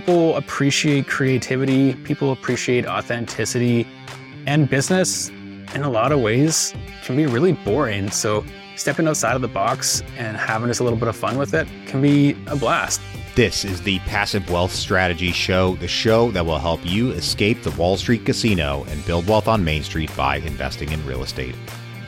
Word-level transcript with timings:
people 0.00 0.36
appreciate 0.36 1.08
creativity, 1.08 1.94
people 2.04 2.30
appreciate 2.30 2.84
authenticity, 2.84 3.88
and 4.46 4.68
business 4.68 5.30
in 5.74 5.84
a 5.84 5.88
lot 5.88 6.12
of 6.12 6.20
ways 6.20 6.74
can 7.02 7.16
be 7.16 7.24
really 7.24 7.52
boring. 7.52 8.10
So 8.10 8.44
stepping 8.76 9.08
outside 9.08 9.36
of 9.36 9.40
the 9.40 9.48
box 9.48 10.02
and 10.18 10.36
having 10.36 10.68
just 10.68 10.80
a 10.80 10.82
little 10.82 10.98
bit 10.98 11.08
of 11.08 11.16
fun 11.16 11.38
with 11.38 11.54
it 11.54 11.66
can 11.86 12.02
be 12.02 12.36
a 12.46 12.56
blast. 12.56 13.00
This 13.36 13.64
is 13.64 13.80
the 13.80 13.98
Passive 14.00 14.50
Wealth 14.50 14.72
Strategy 14.72 15.32
Show, 15.32 15.76
the 15.76 15.88
show 15.88 16.30
that 16.32 16.44
will 16.44 16.58
help 16.58 16.84
you 16.84 17.12
escape 17.12 17.62
the 17.62 17.70
Wall 17.70 17.96
Street 17.96 18.26
casino 18.26 18.84
and 18.90 19.06
build 19.06 19.26
wealth 19.26 19.48
on 19.48 19.64
Main 19.64 19.82
Street 19.82 20.14
by 20.14 20.36
investing 20.40 20.92
in 20.92 21.06
real 21.06 21.22
estate. 21.22 21.54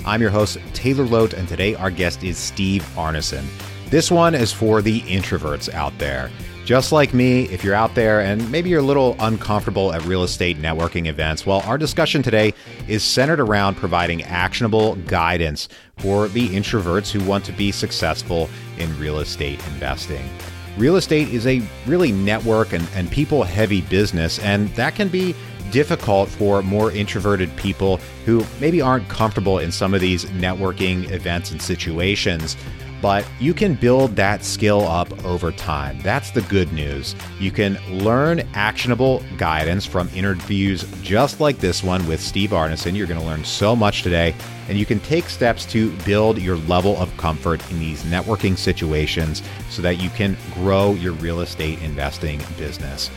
I'm 0.05 0.21
your 0.21 0.29
host, 0.29 0.59
Taylor 0.75 1.07
Loht, 1.07 1.33
and 1.33 1.49
today 1.49 1.75
our 1.75 1.91
guest 1.91 2.23
is 2.23 2.37
Steve 2.37 2.83
Arneson. 2.97 3.47
This 3.89 4.11
one 4.11 4.35
is 4.35 4.53
for 4.53 4.83
the 4.83 5.01
introverts 5.03 5.73
out 5.73 5.97
there. 5.99 6.31
Just 6.69 6.93
like 6.93 7.15
me, 7.15 7.45
if 7.45 7.65
you're 7.65 7.75
out 7.75 7.95
there 7.95 8.21
and 8.21 8.53
maybe 8.53 8.69
you're 8.69 8.81
a 8.81 8.83
little 8.83 9.17
uncomfortable 9.21 9.91
at 9.95 10.05
real 10.05 10.23
estate 10.23 10.61
networking 10.61 11.07
events, 11.07 11.47
well, 11.47 11.63
our 11.65 11.79
discussion 11.79 12.23
today 12.23 12.53
is 12.87 13.03
centered 13.03 13.41
around 13.41 13.77
providing 13.77 14.23
actionable 14.25 14.97
guidance 15.07 15.71
for 15.97 16.29
the 16.29 16.47
introverts 16.51 17.11
who 17.11 17.25
want 17.25 17.43
to 17.47 17.53
be 17.53 17.73
successful 17.73 18.51
in 18.77 18.99
real 18.99 19.21
estate 19.21 19.67
investing. 19.69 20.29
Real 20.77 20.97
estate 20.97 21.29
is 21.29 21.47
a 21.47 21.63
really 21.87 22.13
network 22.13 22.75
and, 22.75 22.87
and 22.95 23.11
people 23.11 23.45
heavy 23.45 23.81
business, 23.81 24.39
and 24.41 24.69
that 24.75 24.95
can 24.95 25.09
be 25.09 25.35
difficult 25.71 26.29
for 26.29 26.63
more 26.63 26.93
introverted 26.93 27.55
people 27.57 27.97
who 28.27 28.45
maybe 28.61 28.83
aren't 28.83 29.09
comfortable 29.09 29.59
in 29.59 29.73
some 29.73 29.95
of 29.95 30.03
these 30.03 30.27
networking 30.27 31.11
events 31.13 31.51
and 31.51 31.63
situations 31.63 32.59
but 33.01 33.27
you 33.39 33.55
can 33.55 33.75
build 33.75 34.17
that 34.17 34.45
skill 34.45 34.81
up 34.83 35.25
over 35.25 35.53
time. 35.53 36.01
That's 36.03 36.31
the 36.31 36.43
good 36.43 36.73
news. 36.73 37.15
You 37.39 37.51
can 37.51 37.79
learn 37.91 38.41
actionable 38.55 39.23
guidance 39.37 39.87
from 39.87 40.09
interviews 40.15 40.85
just 41.03 41.41
like 41.41 41.59
this 41.59 41.83
one 41.83 42.07
with 42.09 42.21
Steve 42.21 42.51
Arneson. 42.51 42.97
You're 42.97 43.07
going 43.07 43.21
to 43.21 43.27
learn 43.27 43.45
so 43.45 43.77
much 43.77 44.03
today, 44.03 44.35
and 44.69 44.79
you 44.79 44.87
can 44.87 45.01
take 45.01 45.29
steps 45.29 45.65
to 45.67 45.93
build 45.99 46.39
your 46.39 46.57
level 46.57 46.97
of 46.97 47.17
comfort 47.17 47.69
in 47.71 47.79
these 47.79 48.03
networking 48.05 48.57
situations 48.57 49.43
so 49.71 49.83
that 49.83 50.01
you 50.01 50.11
can 50.11 50.37
grow 50.55 50.95
your 50.95 51.13
real 51.15 51.41
estate 51.41 51.81
investing 51.83 52.41
business. 52.57 53.11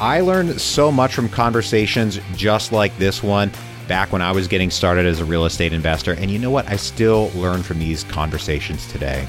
I 0.00 0.20
learned 0.20 0.60
so 0.60 0.90
much 0.90 1.14
from 1.14 1.28
conversations 1.28 2.18
just 2.34 2.72
like 2.72 2.96
this 2.98 3.22
one 3.22 3.52
back 3.88 4.12
when 4.12 4.22
I 4.22 4.32
was 4.32 4.48
getting 4.48 4.70
started 4.70 5.06
as 5.06 5.20
a 5.20 5.24
real 5.24 5.44
estate 5.44 5.72
investor. 5.72 6.12
And 6.14 6.30
you 6.30 6.38
know 6.38 6.50
what? 6.50 6.68
I 6.68 6.76
still 6.76 7.30
learn 7.34 7.62
from 7.62 7.78
these 7.78 8.04
conversations 8.04 8.86
today. 8.90 9.26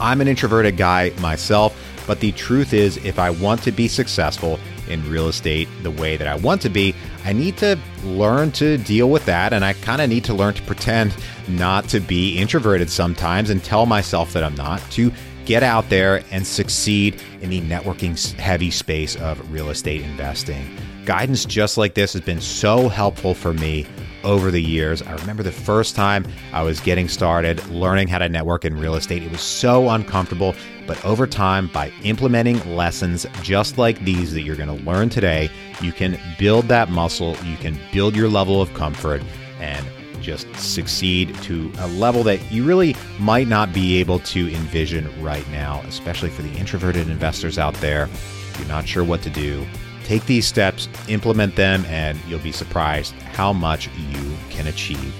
I'm 0.00 0.20
an 0.20 0.28
introverted 0.28 0.76
guy 0.76 1.12
myself, 1.20 1.76
but 2.06 2.20
the 2.20 2.32
truth 2.32 2.72
is, 2.72 2.98
if 2.98 3.18
I 3.18 3.30
want 3.30 3.62
to 3.62 3.72
be 3.72 3.88
successful 3.88 4.58
in 4.88 5.08
real 5.10 5.28
estate 5.28 5.68
the 5.82 5.90
way 5.90 6.16
that 6.16 6.28
I 6.28 6.36
want 6.36 6.62
to 6.62 6.68
be, 6.68 6.94
I 7.24 7.32
need 7.32 7.56
to 7.58 7.78
learn 8.04 8.52
to 8.52 8.78
deal 8.78 9.10
with 9.10 9.24
that. 9.26 9.52
And 9.52 9.64
I 9.64 9.72
kind 9.72 10.00
of 10.00 10.08
need 10.08 10.24
to 10.24 10.34
learn 10.34 10.54
to 10.54 10.62
pretend 10.62 11.16
not 11.48 11.88
to 11.88 12.00
be 12.00 12.38
introverted 12.38 12.90
sometimes 12.90 13.50
and 13.50 13.62
tell 13.64 13.86
myself 13.86 14.32
that 14.34 14.44
I'm 14.44 14.54
not, 14.54 14.80
to 14.92 15.12
get 15.44 15.62
out 15.62 15.88
there 15.88 16.22
and 16.30 16.46
succeed 16.46 17.22
in 17.40 17.50
the 17.50 17.60
networking 17.62 18.32
heavy 18.34 18.70
space 18.70 19.16
of 19.16 19.52
real 19.52 19.70
estate 19.70 20.02
investing. 20.02 20.68
Guidance 21.06 21.44
just 21.44 21.78
like 21.78 21.94
this 21.94 22.12
has 22.14 22.22
been 22.22 22.40
so 22.40 22.88
helpful 22.88 23.32
for 23.32 23.54
me 23.54 23.86
over 24.24 24.50
the 24.50 24.60
years. 24.60 25.02
I 25.02 25.14
remember 25.14 25.44
the 25.44 25.52
first 25.52 25.94
time 25.94 26.26
I 26.52 26.62
was 26.62 26.80
getting 26.80 27.08
started 27.08 27.64
learning 27.68 28.08
how 28.08 28.18
to 28.18 28.28
network 28.28 28.64
in 28.64 28.76
real 28.76 28.96
estate. 28.96 29.22
It 29.22 29.30
was 29.30 29.40
so 29.40 29.88
uncomfortable, 29.90 30.56
but 30.84 31.02
over 31.04 31.24
time, 31.28 31.68
by 31.68 31.92
implementing 32.02 32.58
lessons 32.74 33.24
just 33.40 33.78
like 33.78 34.04
these 34.04 34.32
that 34.32 34.42
you're 34.42 34.56
going 34.56 34.76
to 34.76 34.84
learn 34.84 35.08
today, 35.08 35.48
you 35.80 35.92
can 35.92 36.18
build 36.40 36.64
that 36.66 36.90
muscle, 36.90 37.36
you 37.44 37.56
can 37.56 37.78
build 37.92 38.16
your 38.16 38.28
level 38.28 38.60
of 38.60 38.74
comfort, 38.74 39.22
and 39.60 39.86
just 40.20 40.52
succeed 40.56 41.32
to 41.42 41.70
a 41.78 41.86
level 41.86 42.24
that 42.24 42.50
you 42.50 42.64
really 42.64 42.96
might 43.20 43.46
not 43.46 43.72
be 43.72 44.00
able 44.00 44.18
to 44.18 44.52
envision 44.52 45.08
right 45.22 45.48
now, 45.50 45.80
especially 45.86 46.30
for 46.30 46.42
the 46.42 46.52
introverted 46.58 47.08
investors 47.08 47.60
out 47.60 47.74
there. 47.74 48.08
If 48.50 48.56
you're 48.58 48.68
not 48.68 48.88
sure 48.88 49.04
what 49.04 49.22
to 49.22 49.30
do, 49.30 49.64
Take 50.06 50.24
these 50.26 50.46
steps, 50.46 50.88
implement 51.08 51.56
them, 51.56 51.84
and 51.86 52.16
you'll 52.28 52.38
be 52.38 52.52
surprised 52.52 53.12
how 53.32 53.52
much 53.52 53.88
you 54.12 54.36
can 54.50 54.68
achieve. 54.68 55.12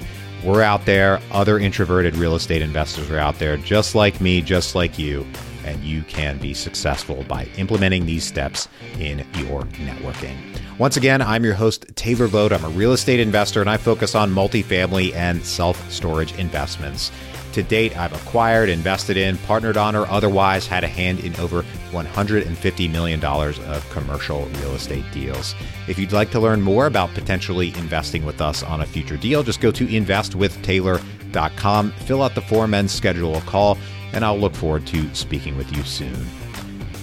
We're 0.44 0.62
out 0.62 0.86
there, 0.86 1.20
other 1.32 1.58
introverted 1.58 2.16
real 2.16 2.36
estate 2.36 2.62
investors 2.62 3.10
are 3.10 3.19
out 3.19 3.36
there, 3.41 3.56
just 3.56 3.96
like 3.96 4.20
me, 4.20 4.41
just 4.41 4.76
like 4.76 4.96
you, 4.96 5.26
and 5.64 5.82
you 5.82 6.02
can 6.02 6.38
be 6.38 6.54
successful 6.54 7.25
by 7.25 7.48
implementing 7.56 8.06
these 8.06 8.25
steps 8.25 8.69
in 9.00 9.26
your 9.34 9.62
networking. 9.62 10.36
Once 10.78 10.96
again, 10.96 11.20
I'm 11.20 11.42
your 11.42 11.54
host, 11.54 11.86
Taylor 11.96 12.28
Loht. 12.28 12.52
I'm 12.52 12.64
a 12.64 12.69
real 12.69 12.92
estate 12.92 13.19
investor 13.19 13.60
and 13.60 13.69
I 13.69 13.78
focus 13.78 14.14
on 14.14 14.30
multifamily 14.30 15.12
and 15.16 15.44
self 15.44 15.91
storage 15.91 16.38
investments. 16.38 17.10
To 17.56 17.62
date, 17.62 17.97
I've 17.97 18.12
acquired, 18.12 18.69
invested 18.69 19.17
in, 19.17 19.39
partnered 19.39 19.78
on, 19.78 19.97
or 19.97 20.06
otherwise 20.09 20.67
had 20.67 20.84
a 20.84 20.89
hand 20.89 21.21
in 21.21 21.34
over 21.37 21.62
$150 21.91 22.93
million 22.93 23.25
of 23.25 23.89
commercial 23.89 24.44
real 24.44 24.75
estate 24.75 25.06
deals. 25.11 25.55
If 25.89 25.99
you'd 25.99 26.12
like 26.12 26.31
to 26.33 26.39
learn 26.39 26.61
more 26.61 26.84
about 26.84 27.15
potentially 27.15 27.69
investing 27.78 28.27
with 28.27 28.43
us 28.43 28.62
on 28.62 28.83
a 28.83 28.87
future 28.87 29.17
deal, 29.17 29.43
just 29.43 29.62
go 29.62 29.71
to 29.71 29.87
investwithtaylor.com, 29.87 31.93
fill 31.93 32.22
out 32.22 32.34
the 32.34 32.43
form, 32.43 32.75
and 32.75 32.91
schedule 32.91 33.37
a 33.37 33.41
call, 33.41 33.78
and 34.12 34.23
I'll 34.23 34.38
look 34.38 34.55
forward 34.55 34.87
to 34.88 35.15
speaking 35.15 35.56
with 35.56 35.75
you 35.75 35.83
soon. 35.83 36.27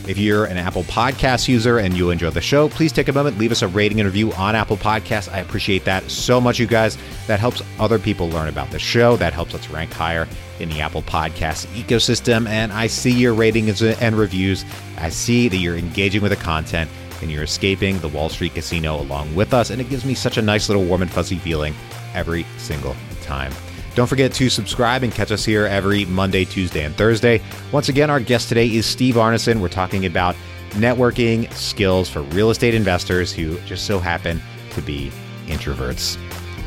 If 0.05 0.17
you're 0.17 0.45
an 0.45 0.57
Apple 0.57 0.83
Podcast 0.83 1.47
user 1.47 1.77
and 1.77 1.95
you 1.95 2.09
enjoy 2.09 2.29
the 2.29 2.41
show, 2.41 2.67
please 2.67 2.91
take 2.91 3.07
a 3.07 3.13
moment, 3.13 3.37
leave 3.37 3.53
us 3.53 3.61
a 3.61 3.69
rating 3.69 4.01
and 4.01 4.05
review 4.05 4.33
on 4.33 4.53
Apple 4.53 4.75
Podcasts. 4.75 5.31
I 5.31 5.39
appreciate 5.39 5.85
that 5.85 6.11
so 6.11 6.41
much, 6.41 6.59
you 6.59 6.67
guys. 6.67 6.97
That 7.27 7.39
helps 7.39 7.61
other 7.79 7.97
people 7.97 8.27
learn 8.27 8.49
about 8.49 8.69
the 8.69 8.79
show. 8.79 9.15
That 9.15 9.31
helps 9.31 9.55
us 9.55 9.69
rank 9.69 9.93
higher 9.93 10.27
in 10.59 10.67
the 10.69 10.81
Apple 10.81 11.03
Podcast 11.03 11.67
ecosystem. 11.67 12.49
And 12.49 12.73
I 12.73 12.87
see 12.87 13.11
your 13.11 13.33
ratings 13.33 13.81
and 13.81 14.17
reviews. 14.17 14.65
I 14.97 15.07
see 15.07 15.47
that 15.47 15.57
you're 15.57 15.77
engaging 15.77 16.21
with 16.21 16.31
the 16.31 16.37
content 16.37 16.89
and 17.21 17.31
you're 17.31 17.43
escaping 17.43 17.97
the 17.99 18.09
Wall 18.09 18.27
Street 18.27 18.55
casino 18.55 18.99
along 18.99 19.33
with 19.33 19.53
us. 19.53 19.69
And 19.69 19.79
it 19.79 19.89
gives 19.89 20.03
me 20.03 20.15
such 20.15 20.35
a 20.35 20.41
nice 20.41 20.67
little 20.67 20.83
warm 20.83 21.01
and 21.01 21.11
fuzzy 21.11 21.37
feeling 21.37 21.73
every 22.13 22.45
single 22.57 22.97
time. 23.21 23.53
Don't 23.95 24.07
forget 24.07 24.33
to 24.33 24.49
subscribe 24.49 25.03
and 25.03 25.13
catch 25.13 25.31
us 25.31 25.45
here 25.45 25.67
every 25.67 26.05
Monday, 26.05 26.45
Tuesday, 26.45 26.83
and 26.83 26.95
Thursday. 26.95 27.41
Once 27.71 27.89
again, 27.89 28.09
our 28.09 28.19
guest 28.19 28.49
today 28.49 28.67
is 28.67 28.85
Steve 28.85 29.15
Arneson. 29.15 29.61
We're 29.61 29.69
talking 29.69 30.05
about 30.05 30.35
networking 30.71 31.51
skills 31.53 32.09
for 32.09 32.23
real 32.23 32.49
estate 32.49 32.73
investors 32.73 33.31
who 33.31 33.59
just 33.61 33.85
so 33.85 33.99
happen 33.99 34.41
to 34.71 34.81
be 34.81 35.11
introverts. 35.45 36.17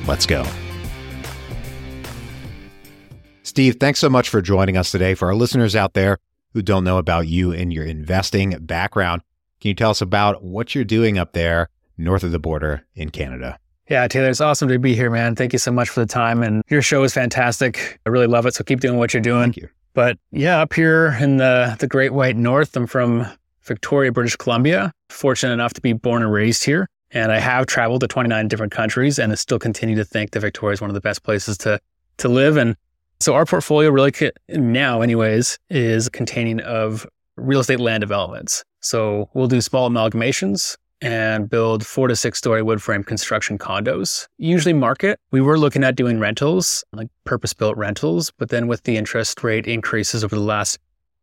Let's 0.07 0.27
go. 0.27 0.45
Steve, 3.43 3.77
thanks 3.81 3.99
so 3.99 4.09
much 4.09 4.29
for 4.29 4.41
joining 4.41 4.77
us 4.77 4.93
today. 4.93 5.15
For 5.15 5.29
our 5.29 5.35
listeners 5.35 5.75
out 5.75 5.95
there 5.95 6.19
who 6.53 6.63
don't 6.63 6.85
know 6.85 6.99
about 6.99 7.27
you 7.27 7.53
and 7.53 7.73
your 7.73 7.85
investing 7.85 8.51
background, 8.61 9.23
can 9.61 9.71
you 9.71 9.75
tell 9.75 9.91
us 9.91 10.01
about 10.01 10.45
what 10.45 10.75
you're 10.75 10.85
doing 10.85 11.19
up 11.19 11.33
there 11.33 11.71
north 11.99 12.23
of 12.23 12.31
the 12.31 12.39
border 12.39 12.87
in 12.95 13.11
Canada? 13.11 13.59
Yeah, 13.89 14.09
Taylor, 14.09 14.31
it's 14.31 14.41
awesome 14.41 14.69
to 14.69 14.79
be 14.81 14.97
here, 14.97 15.11
man. 15.11 15.37
Thank 15.37 15.53
you 15.53 15.61
so 15.61 15.71
much 15.71 15.89
for 15.89 16.01
the 16.01 16.07
time. 16.07 16.43
And 16.43 16.65
your 16.69 16.83
show 16.83 17.05
is 17.05 17.15
fantastic. 17.15 18.01
I 18.05 18.09
really 18.09 18.27
love 18.27 18.45
it. 18.45 18.55
So 18.55 18.65
keep 18.65 18.81
doing 18.81 18.99
what 18.99 19.15
you're 19.15 19.21
doing. 19.23 19.45
Thank 19.45 19.57
you. 19.59 19.69
But 19.95 20.19
yeah, 20.33 20.61
up 20.61 20.75
here 20.75 21.17
in 21.21 21.37
the, 21.37 21.77
the 21.79 21.87
Great 21.87 22.13
White 22.13 22.37
North, 22.37 22.77
I'm 22.77 22.87
from 22.87 23.27
Victoria, 23.63 24.11
British 24.11 24.37
Columbia. 24.37 24.93
Fortunate 25.09 25.53
enough 25.53 25.73
to 25.75 25.81
be 25.81 25.93
born 25.93 26.23
and 26.23 26.33
raised 26.33 26.65
here. 26.65 26.89
And 27.13 27.31
I 27.31 27.39
have 27.39 27.67
traveled 27.67 28.01
to 28.01 28.09
29 28.09 28.49
different 28.49 28.73
countries 28.73 29.19
and 29.21 29.31
I 29.31 29.37
still 29.37 29.61
continue 29.61 29.95
to 29.97 30.05
think 30.05 30.33
that 30.33 30.41
Victoria 30.41 30.75
is 30.75 30.81
one 30.81 30.91
of 30.91 30.95
the 30.95 31.01
best 31.01 31.23
places 31.23 31.57
to, 31.59 31.81
to 32.19 32.29
live. 32.29 32.57
And 32.57 32.77
so 33.21 33.35
our 33.35 33.47
portfolio 33.47 33.91
really 33.91 34.13
now 34.49 35.01
anyways 35.01 35.59
is 35.71 36.09
containing 36.09 36.61
of 36.61 37.07
real 37.37 37.61
estate 37.61 37.81
land 37.81 38.01
developments. 38.01 38.65
So 38.81 39.31
we'll 39.33 39.47
do 39.47 39.61
small 39.61 39.89
amalgamations 39.89 40.77
and 41.01 41.49
build 41.49 41.87
four 41.87 42.09
to 42.09 42.17
six 42.17 42.39
story 42.39 42.63
wood 42.63 42.83
frame 42.83 43.05
construction 43.05 43.59
condos. 43.59 44.27
Usually 44.39 44.73
market. 44.73 45.21
We 45.31 45.41
were 45.41 45.59
looking 45.59 45.85
at 45.85 45.97
doing 45.97 46.19
rentals, 46.19 46.85
like 46.93 47.09
purpose 47.25 47.53
built 47.53 47.77
rentals, 47.77 48.33
but 48.39 48.49
then 48.49 48.67
with 48.67 48.85
the 48.85 48.97
interest 48.97 49.43
rate 49.45 49.67
increases 49.67 50.25
over 50.25 50.35
the 50.35 50.43
last 50.43 50.79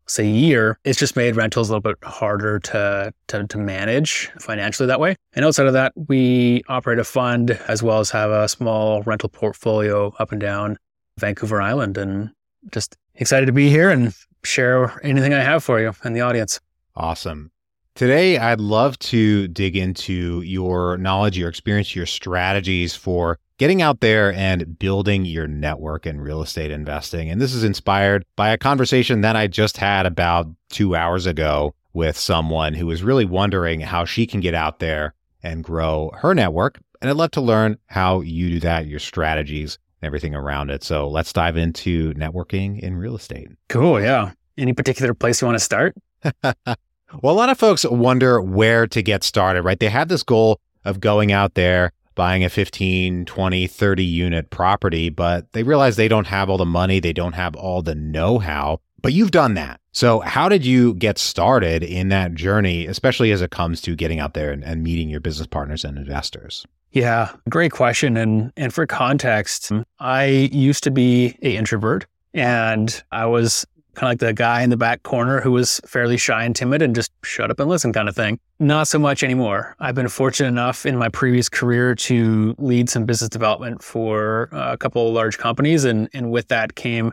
say 0.05 0.27
year, 0.27 0.77
it's 0.83 0.99
just 0.99 1.15
made 1.15 1.35
rentals 1.35 1.69
a 1.69 1.73
little 1.73 1.81
bit 1.81 1.97
harder 2.03 2.59
to, 2.59 3.13
to, 3.27 3.47
to 3.47 3.57
manage 3.57 4.29
financially 4.39 4.87
that 4.87 4.99
way. 4.99 5.15
And 5.33 5.45
outside 5.45 5.65
of 5.65 5.73
that, 5.73 5.93
we 5.95 6.61
operate 6.67 6.99
a 6.99 7.03
fund 7.03 7.51
as 7.67 7.81
well 7.81 7.99
as 7.99 8.09
have 8.11 8.29
a 8.31 8.47
small 8.47 9.01
rental 9.03 9.29
portfolio 9.29 10.13
up 10.19 10.31
and 10.31 10.41
down 10.41 10.77
Vancouver 11.17 11.61
Island 11.61 11.97
and 11.97 12.31
just 12.71 12.97
excited 13.15 13.45
to 13.45 13.51
be 13.51 13.69
here 13.69 13.89
and 13.89 14.13
share 14.43 14.99
anything 15.05 15.33
I 15.33 15.41
have 15.41 15.63
for 15.63 15.79
you 15.79 15.93
and 16.03 16.15
the 16.15 16.21
audience. 16.21 16.59
Awesome. 16.95 17.51
Today, 17.95 18.39
I'd 18.39 18.59
love 18.59 18.97
to 18.99 19.47
dig 19.49 19.77
into 19.77 20.41
your 20.41 20.97
knowledge, 20.97 21.37
your 21.37 21.47
experience, 21.47 21.95
your 21.95 22.07
strategies 22.07 22.95
for 22.95 23.37
getting 23.59 23.83
out 23.83 23.99
there 23.99 24.33
and 24.33 24.79
building 24.79 25.25
your 25.25 25.45
network 25.45 26.07
in 26.07 26.19
real 26.19 26.41
estate 26.41 26.71
investing. 26.71 27.29
And 27.29 27.39
this 27.39 27.53
is 27.53 27.63
inspired 27.63 28.25
by 28.35 28.49
a 28.49 28.57
conversation 28.57 29.21
that 29.21 29.35
I 29.35 29.45
just 29.45 29.77
had 29.77 30.07
about 30.07 30.47
two 30.69 30.95
hours 30.95 31.27
ago 31.27 31.75
with 31.93 32.17
someone 32.17 32.73
who 32.73 32.87
was 32.87 33.03
really 33.03 33.25
wondering 33.25 33.79
how 33.79 34.05
she 34.05 34.25
can 34.25 34.39
get 34.39 34.55
out 34.55 34.79
there 34.79 35.13
and 35.43 35.63
grow 35.63 36.09
her 36.15 36.33
network. 36.33 36.79
And 36.99 37.11
I'd 37.11 37.15
love 37.15 37.31
to 37.31 37.41
learn 37.41 37.77
how 37.85 38.21
you 38.21 38.49
do 38.49 38.59
that, 38.61 38.87
your 38.87 38.99
strategies, 38.99 39.77
and 40.01 40.07
everything 40.07 40.33
around 40.33 40.71
it. 40.71 40.83
So 40.83 41.07
let's 41.07 41.31
dive 41.31 41.57
into 41.57 42.15
networking 42.15 42.79
in 42.79 42.95
real 42.95 43.15
estate. 43.15 43.49
Cool. 43.69 44.01
Yeah. 44.01 44.31
Any 44.57 44.73
particular 44.73 45.13
place 45.13 45.41
you 45.41 45.45
want 45.45 45.59
to 45.59 45.63
start? 45.63 45.95
well, 47.21 47.33
a 47.33 47.37
lot 47.37 47.49
of 47.49 47.57
folks 47.57 47.85
wonder 47.85 48.41
where 48.41 48.87
to 48.87 49.01
get 49.01 49.23
started, 49.23 49.63
right? 49.63 49.79
They 49.79 49.89
have 49.89 50.07
this 50.07 50.23
goal 50.23 50.59
of 50.85 50.99
going 50.99 51.31
out 51.31 51.53
there, 51.53 51.91
buying 52.15 52.43
a 52.43 52.49
15, 52.49 53.25
20, 53.25 53.67
30 53.67 54.03
unit 54.03 54.49
property, 54.49 55.09
but 55.09 55.51
they 55.53 55.63
realize 55.63 55.95
they 55.95 56.07
don't 56.07 56.27
have 56.27 56.49
all 56.49 56.57
the 56.57 56.65
money, 56.65 56.99
they 56.99 57.13
don't 57.13 57.33
have 57.33 57.55
all 57.55 57.81
the 57.81 57.95
know 57.95 58.39
how. 58.39 58.79
But 59.01 59.13
you've 59.13 59.31
done 59.31 59.53
that. 59.55 59.81
So, 59.91 60.21
how 60.21 60.49
did 60.49 60.65
you 60.65 60.95
get 60.95 61.19
started 61.19 61.83
in 61.83 62.09
that 62.09 62.33
journey, 62.33 62.87
especially 62.87 63.31
as 63.31 63.41
it 63.41 63.51
comes 63.51 63.79
to 63.81 63.95
getting 63.95 64.19
out 64.19 64.33
there 64.33 64.51
and, 64.51 64.63
and 64.63 64.81
meeting 64.81 65.09
your 65.09 65.19
business 65.19 65.45
partners 65.45 65.83
and 65.83 65.97
investors? 65.97 66.65
Yeah, 66.91 67.31
great 67.49 67.71
question. 67.71 68.17
And 68.17 68.51
and 68.55 68.73
for 68.73 68.87
context, 68.87 69.71
I 69.99 70.25
used 70.51 70.83
to 70.85 70.91
be 70.91 71.37
a 71.41 71.57
introvert 71.57 72.05
and 72.33 73.03
I 73.11 73.25
was 73.25 73.65
kind 73.95 74.07
of 74.07 74.11
like 74.11 74.19
the 74.19 74.33
guy 74.33 74.61
in 74.61 74.69
the 74.69 74.77
back 74.77 75.03
corner 75.03 75.41
who 75.41 75.51
was 75.51 75.79
fairly 75.85 76.17
shy 76.17 76.43
and 76.43 76.55
timid 76.55 76.81
and 76.81 76.95
just 76.95 77.11
shut 77.23 77.51
up 77.51 77.59
and 77.59 77.69
listen 77.69 77.93
kind 77.93 78.09
of 78.09 78.15
thing. 78.15 78.39
Not 78.59 78.87
so 78.87 78.99
much 78.99 79.23
anymore. 79.23 79.75
I've 79.79 79.95
been 79.95 80.07
fortunate 80.07 80.49
enough 80.49 80.85
in 80.85 80.97
my 80.97 81.09
previous 81.09 81.49
career 81.49 81.95
to 81.95 82.55
lead 82.57 82.89
some 82.89 83.05
business 83.05 83.29
development 83.29 83.83
for 83.83 84.49
uh, 84.51 84.73
a 84.73 84.77
couple 84.77 85.07
of 85.07 85.13
large 85.13 85.37
companies. 85.37 85.83
And, 85.83 86.09
and 86.13 86.31
with 86.31 86.47
that 86.47 86.75
came 86.75 87.11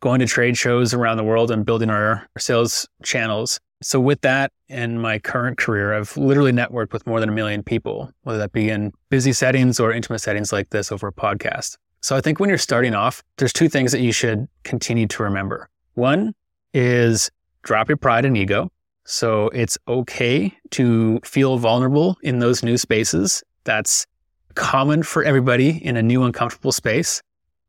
going 0.00 0.18
to 0.18 0.26
trade 0.26 0.58
shows 0.58 0.92
around 0.92 1.16
the 1.16 1.24
world 1.24 1.50
and 1.50 1.64
building 1.64 1.88
our, 1.88 2.26
our 2.34 2.40
sales 2.40 2.88
channels. 3.02 3.60
So 3.82 4.00
with 4.00 4.20
that 4.20 4.52
and 4.68 5.00
my 5.00 5.18
current 5.18 5.58
career, 5.58 5.94
I've 5.94 6.16
literally 6.16 6.52
networked 6.52 6.92
with 6.92 7.06
more 7.06 7.20
than 7.20 7.28
a 7.28 7.32
million 7.32 7.62
people, 7.62 8.10
whether 8.22 8.38
that 8.38 8.52
be 8.52 8.68
in 8.68 8.92
busy 9.10 9.32
settings 9.32 9.80
or 9.80 9.92
intimate 9.92 10.20
settings 10.20 10.52
like 10.52 10.70
this 10.70 10.92
over 10.92 11.08
a 11.08 11.12
podcast. 11.12 11.76
So 12.00 12.16
I 12.16 12.20
think 12.20 12.40
when 12.40 12.48
you're 12.48 12.58
starting 12.58 12.94
off, 12.94 13.22
there's 13.38 13.52
two 13.52 13.68
things 13.68 13.92
that 13.92 14.00
you 14.00 14.12
should 14.12 14.48
continue 14.64 15.06
to 15.06 15.22
remember. 15.22 15.68
One 15.94 16.34
is 16.74 17.30
drop 17.62 17.88
your 17.88 17.96
pride 17.96 18.24
and 18.24 18.36
ego. 18.36 18.70
So 19.04 19.48
it's 19.48 19.76
okay 19.88 20.56
to 20.70 21.20
feel 21.24 21.58
vulnerable 21.58 22.16
in 22.22 22.38
those 22.38 22.62
new 22.62 22.78
spaces. 22.78 23.42
That's 23.64 24.06
common 24.54 25.02
for 25.02 25.24
everybody 25.24 25.84
in 25.84 25.96
a 25.96 26.02
new 26.02 26.22
uncomfortable 26.22 26.72
space. 26.72 27.22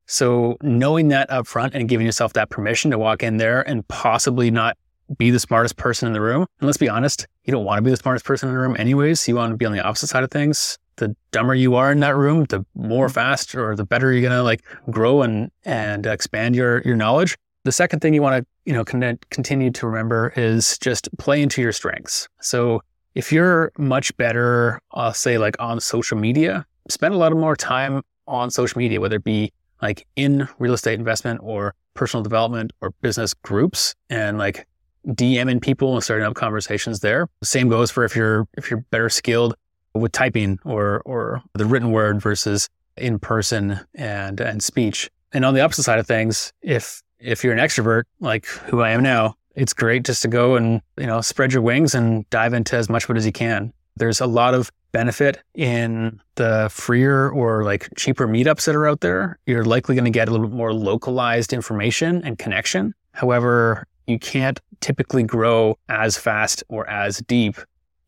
So 0.05 0.57
knowing 0.61 1.07
that 1.09 1.29
up 1.31 1.47
front 1.47 1.73
and 1.73 1.87
giving 1.87 2.05
yourself 2.05 2.33
that 2.33 2.49
permission 2.49 2.91
to 2.91 2.97
walk 2.97 3.23
in 3.23 3.37
there 3.37 3.67
and 3.67 3.87
possibly 3.87 4.51
not 4.51 4.77
be 5.17 5.31
the 5.31 5.39
smartest 5.39 5.77
person 5.77 6.07
in 6.07 6.13
the 6.13 6.21
room. 6.21 6.45
And 6.59 6.67
let's 6.67 6.77
be 6.77 6.89
honest, 6.89 7.27
you 7.45 7.51
don't 7.51 7.65
want 7.65 7.77
to 7.77 7.81
be 7.81 7.91
the 7.91 7.97
smartest 7.97 8.25
person 8.25 8.49
in 8.49 8.55
the 8.55 8.61
room 8.61 8.75
anyways. 8.77 9.27
You 9.27 9.35
want 9.35 9.51
to 9.51 9.57
be 9.57 9.65
on 9.65 9.71
the 9.71 9.81
opposite 9.81 10.07
side 10.07 10.23
of 10.23 10.31
things. 10.31 10.77
The 10.97 11.15
dumber 11.31 11.55
you 11.55 11.75
are 11.75 11.91
in 11.91 11.99
that 12.01 12.15
room, 12.15 12.45
the 12.45 12.65
more 12.75 13.07
mm-hmm. 13.07 13.13
fast 13.13 13.55
or 13.55 13.75
the 13.75 13.85
better 13.85 14.11
you're 14.11 14.21
going 14.21 14.31
to 14.31 14.43
like 14.43 14.63
grow 14.89 15.21
and 15.23 15.51
and 15.65 16.05
expand 16.05 16.55
your 16.55 16.81
your 16.81 16.95
knowledge. 16.95 17.37
The 17.63 17.71
second 17.71 18.01
thing 18.01 18.13
you 18.13 18.21
want 18.21 18.43
to, 18.43 18.47
you 18.65 18.73
know, 18.73 18.83
con- 18.83 19.19
continue 19.29 19.71
to 19.71 19.87
remember 19.87 20.33
is 20.35 20.77
just 20.79 21.09
play 21.17 21.41
into 21.41 21.61
your 21.61 21.71
strengths. 21.71 22.27
So 22.41 22.81
if 23.15 23.31
you're 23.31 23.71
much 23.77 24.15
better, 24.17 24.81
I'll 24.91 25.13
say 25.13 25.37
like 25.37 25.55
on 25.59 25.79
social 25.79 26.17
media, 26.17 26.65
spend 26.89 27.13
a 27.13 27.17
lot 27.17 27.31
of 27.31 27.37
more 27.37 27.55
time 27.55 28.01
on 28.27 28.51
social 28.51 28.79
media, 28.79 28.99
whether 28.99 29.17
it 29.17 29.23
be 29.23 29.53
like 29.81 30.05
in 30.15 30.47
real 30.59 30.73
estate 30.73 30.99
investment 30.99 31.39
or 31.43 31.73
personal 31.93 32.23
development 32.23 32.71
or 32.81 32.91
business 33.01 33.33
groups 33.33 33.95
and 34.09 34.37
like 34.37 34.67
DMing 35.07 35.61
people 35.61 35.93
and 35.93 36.03
starting 36.03 36.25
up 36.25 36.33
conversations 36.33 37.01
there. 37.01 37.27
Same 37.43 37.67
goes 37.69 37.91
for 37.91 38.03
if 38.05 38.15
you're 38.15 38.47
if 38.57 38.71
you're 38.71 38.81
better 38.89 39.09
skilled 39.09 39.55
with 39.93 40.11
typing 40.11 40.59
or 40.63 41.01
or 41.05 41.41
the 41.53 41.65
written 41.65 41.91
word 41.91 42.21
versus 42.21 42.69
in 42.97 43.19
person 43.19 43.79
and 43.93 44.39
and 44.39 44.63
speech. 44.63 45.09
And 45.33 45.43
on 45.45 45.53
the 45.53 45.61
opposite 45.61 45.83
side 45.83 45.99
of 45.99 46.07
things, 46.07 46.53
if 46.61 47.01
if 47.23 47.43
you're 47.43 47.53
an 47.53 47.59
extrovert 47.59 48.03
like 48.19 48.45
who 48.45 48.81
I 48.81 48.91
am 48.91 49.01
now, 49.01 49.35
it's 49.55 49.73
great 49.73 50.03
just 50.03 50.21
to 50.23 50.27
go 50.27 50.55
and, 50.55 50.81
you 50.97 51.05
know, 51.05 51.21
spread 51.21 51.53
your 51.53 51.61
wings 51.61 51.95
and 51.95 52.29
dive 52.29 52.53
into 52.53 52.75
as 52.75 52.89
much 52.89 53.05
of 53.05 53.11
it 53.11 53.17
as 53.17 53.25
you 53.25 53.31
can. 53.31 53.71
There's 53.95 54.19
a 54.19 54.25
lot 54.25 54.53
of 54.53 54.71
benefit 54.91 55.41
in 55.53 56.19
the 56.35 56.69
freer 56.71 57.29
or 57.29 57.63
like 57.63 57.89
cheaper 57.95 58.27
meetups 58.27 58.65
that 58.65 58.75
are 58.75 58.87
out 58.87 59.01
there. 59.01 59.39
You're 59.45 59.65
likely 59.65 59.95
going 59.95 60.05
to 60.05 60.11
get 60.11 60.27
a 60.27 60.31
little 60.31 60.47
bit 60.47 60.55
more 60.55 60.73
localized 60.73 61.53
information 61.53 62.23
and 62.23 62.37
connection. 62.37 62.93
However, 63.11 63.85
you 64.07 64.19
can't 64.19 64.59
typically 64.81 65.23
grow 65.23 65.77
as 65.89 66.17
fast 66.17 66.63
or 66.67 66.89
as 66.89 67.19
deep 67.19 67.55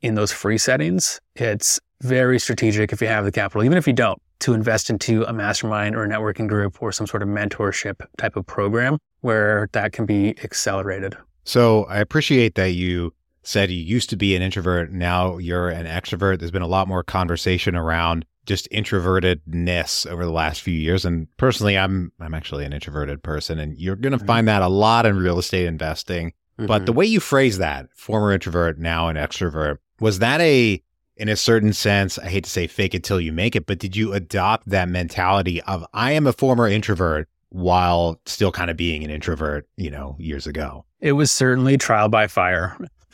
in 0.01 0.15
those 0.15 0.31
free 0.31 0.57
settings. 0.57 1.21
It's 1.35 1.79
very 2.01 2.39
strategic 2.39 2.91
if 2.91 3.01
you 3.01 3.07
have 3.07 3.25
the 3.25 3.31
capital, 3.31 3.63
even 3.63 3.77
if 3.77 3.87
you 3.87 3.93
don't 3.93 4.21
to 4.39 4.53
invest 4.53 4.89
into 4.89 5.23
a 5.23 5.33
mastermind 5.33 5.95
or 5.95 6.03
a 6.03 6.07
networking 6.07 6.47
group 6.47 6.81
or 6.81 6.91
some 6.91 7.07
sort 7.07 7.23
of 7.23 7.29
mentorship 7.29 8.05
type 8.17 8.35
of 8.35 8.45
program 8.45 8.97
where 9.21 9.69
that 9.71 9.91
can 9.91 10.05
be 10.05 10.35
accelerated. 10.43 11.17
So 11.43 11.85
I 11.85 11.99
appreciate 11.99 12.55
that 12.55 12.71
you 12.71 13.13
said 13.43 13.69
you 13.69 13.77
used 13.77 14.09
to 14.09 14.17
be 14.17 14.35
an 14.35 14.41
introvert, 14.41 14.91
now 14.91 15.37
you're 15.37 15.69
an 15.69 15.85
extrovert. 15.85 16.39
There's 16.39 16.51
been 16.51 16.61
a 16.61 16.67
lot 16.67 16.87
more 16.87 17.03
conversation 17.03 17.75
around 17.75 18.25
just 18.45 18.69
introvertedness 18.71 20.07
over 20.07 20.25
the 20.25 20.31
last 20.31 20.61
few 20.61 20.73
years. 20.73 21.05
And 21.05 21.27
personally, 21.37 21.77
I'm 21.77 22.11
I'm 22.19 22.33
actually 22.33 22.65
an 22.65 22.73
introverted 22.73 23.23
person, 23.23 23.59
and 23.59 23.77
you're 23.77 23.95
going 23.95 24.11
to 24.11 24.17
mm-hmm. 24.17 24.27
find 24.27 24.47
that 24.47 24.61
a 24.61 24.67
lot 24.67 25.05
in 25.05 25.17
real 25.17 25.39
estate 25.39 25.65
investing. 25.65 26.29
Mm-hmm. 26.29 26.67
But 26.67 26.85
the 26.85 26.91
mm-hmm. 26.91 26.99
way 26.99 27.05
you 27.05 27.19
phrase 27.19 27.57
that, 27.57 27.87
former 27.95 28.31
introvert, 28.31 28.79
now 28.79 29.07
an 29.07 29.15
extrovert, 29.15 29.77
was 29.99 30.19
that 30.19 30.41
a 30.41 30.81
in 31.17 31.29
a 31.29 31.35
certain 31.35 31.73
sense, 31.73 32.17
I 32.17 32.27
hate 32.27 32.43
to 32.43 32.49
say 32.49 32.67
fake 32.67 32.93
it 32.93 33.03
till 33.03 33.21
you 33.21 33.31
make 33.31 33.55
it, 33.55 33.65
but 33.65 33.79
did 33.79 33.95
you 33.95 34.13
adopt 34.13 34.69
that 34.69 34.89
mentality 34.89 35.61
of 35.63 35.85
I 35.93 36.11
am 36.11 36.27
a 36.27 36.33
former 36.33 36.67
introvert 36.67 37.29
while 37.49 38.19
still 38.25 38.51
kind 38.51 38.69
of 38.69 38.77
being 38.77 39.03
an 39.03 39.09
introvert, 39.09 39.67
you 39.77 39.89
know, 39.89 40.15
years 40.19 40.45
ago? 40.45 40.85
It 40.99 41.13
was 41.13 41.31
certainly 41.31 41.77
trial 41.77 42.09
by 42.09 42.27
fire. 42.27 42.77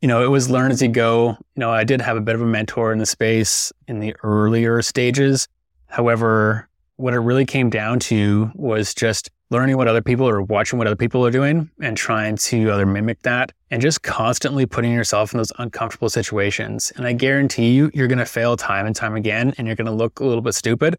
you 0.00 0.08
know, 0.08 0.24
it 0.24 0.28
was 0.28 0.48
learn 0.48 0.70
as 0.70 0.80
you 0.80 0.88
go. 0.88 1.30
You 1.54 1.60
know, 1.60 1.70
I 1.70 1.84
did 1.84 2.00
have 2.00 2.16
a 2.16 2.20
bit 2.20 2.34
of 2.34 2.40
a 2.40 2.46
mentor 2.46 2.92
in 2.92 2.98
the 2.98 3.06
space 3.06 3.72
in 3.86 4.00
the 4.00 4.14
earlier 4.22 4.80
stages. 4.80 5.48
However, 5.86 6.68
what 6.96 7.14
it 7.14 7.18
really 7.18 7.46
came 7.46 7.70
down 7.70 7.98
to 8.00 8.50
was 8.54 8.94
just 8.94 9.30
learning 9.50 9.76
what 9.76 9.88
other 9.88 10.02
people 10.02 10.28
or 10.28 10.42
watching 10.42 10.78
what 10.78 10.86
other 10.86 10.96
people 10.96 11.24
are 11.24 11.30
doing 11.30 11.70
and 11.80 11.96
trying 11.96 12.36
to 12.36 12.70
either 12.70 12.84
mimic 12.84 13.22
that 13.22 13.50
and 13.70 13.80
just 13.80 14.02
constantly 14.02 14.66
putting 14.66 14.92
yourself 14.92 15.32
in 15.32 15.38
those 15.38 15.52
uncomfortable 15.58 16.10
situations. 16.10 16.92
And 16.96 17.06
I 17.06 17.14
guarantee 17.14 17.72
you, 17.72 17.90
you're 17.94 18.08
going 18.08 18.18
to 18.18 18.26
fail 18.26 18.56
time 18.56 18.86
and 18.86 18.94
time 18.94 19.14
again 19.14 19.54
and 19.56 19.66
you're 19.66 19.76
going 19.76 19.86
to 19.86 19.92
look 19.92 20.20
a 20.20 20.24
little 20.24 20.42
bit 20.42 20.54
stupid. 20.54 20.96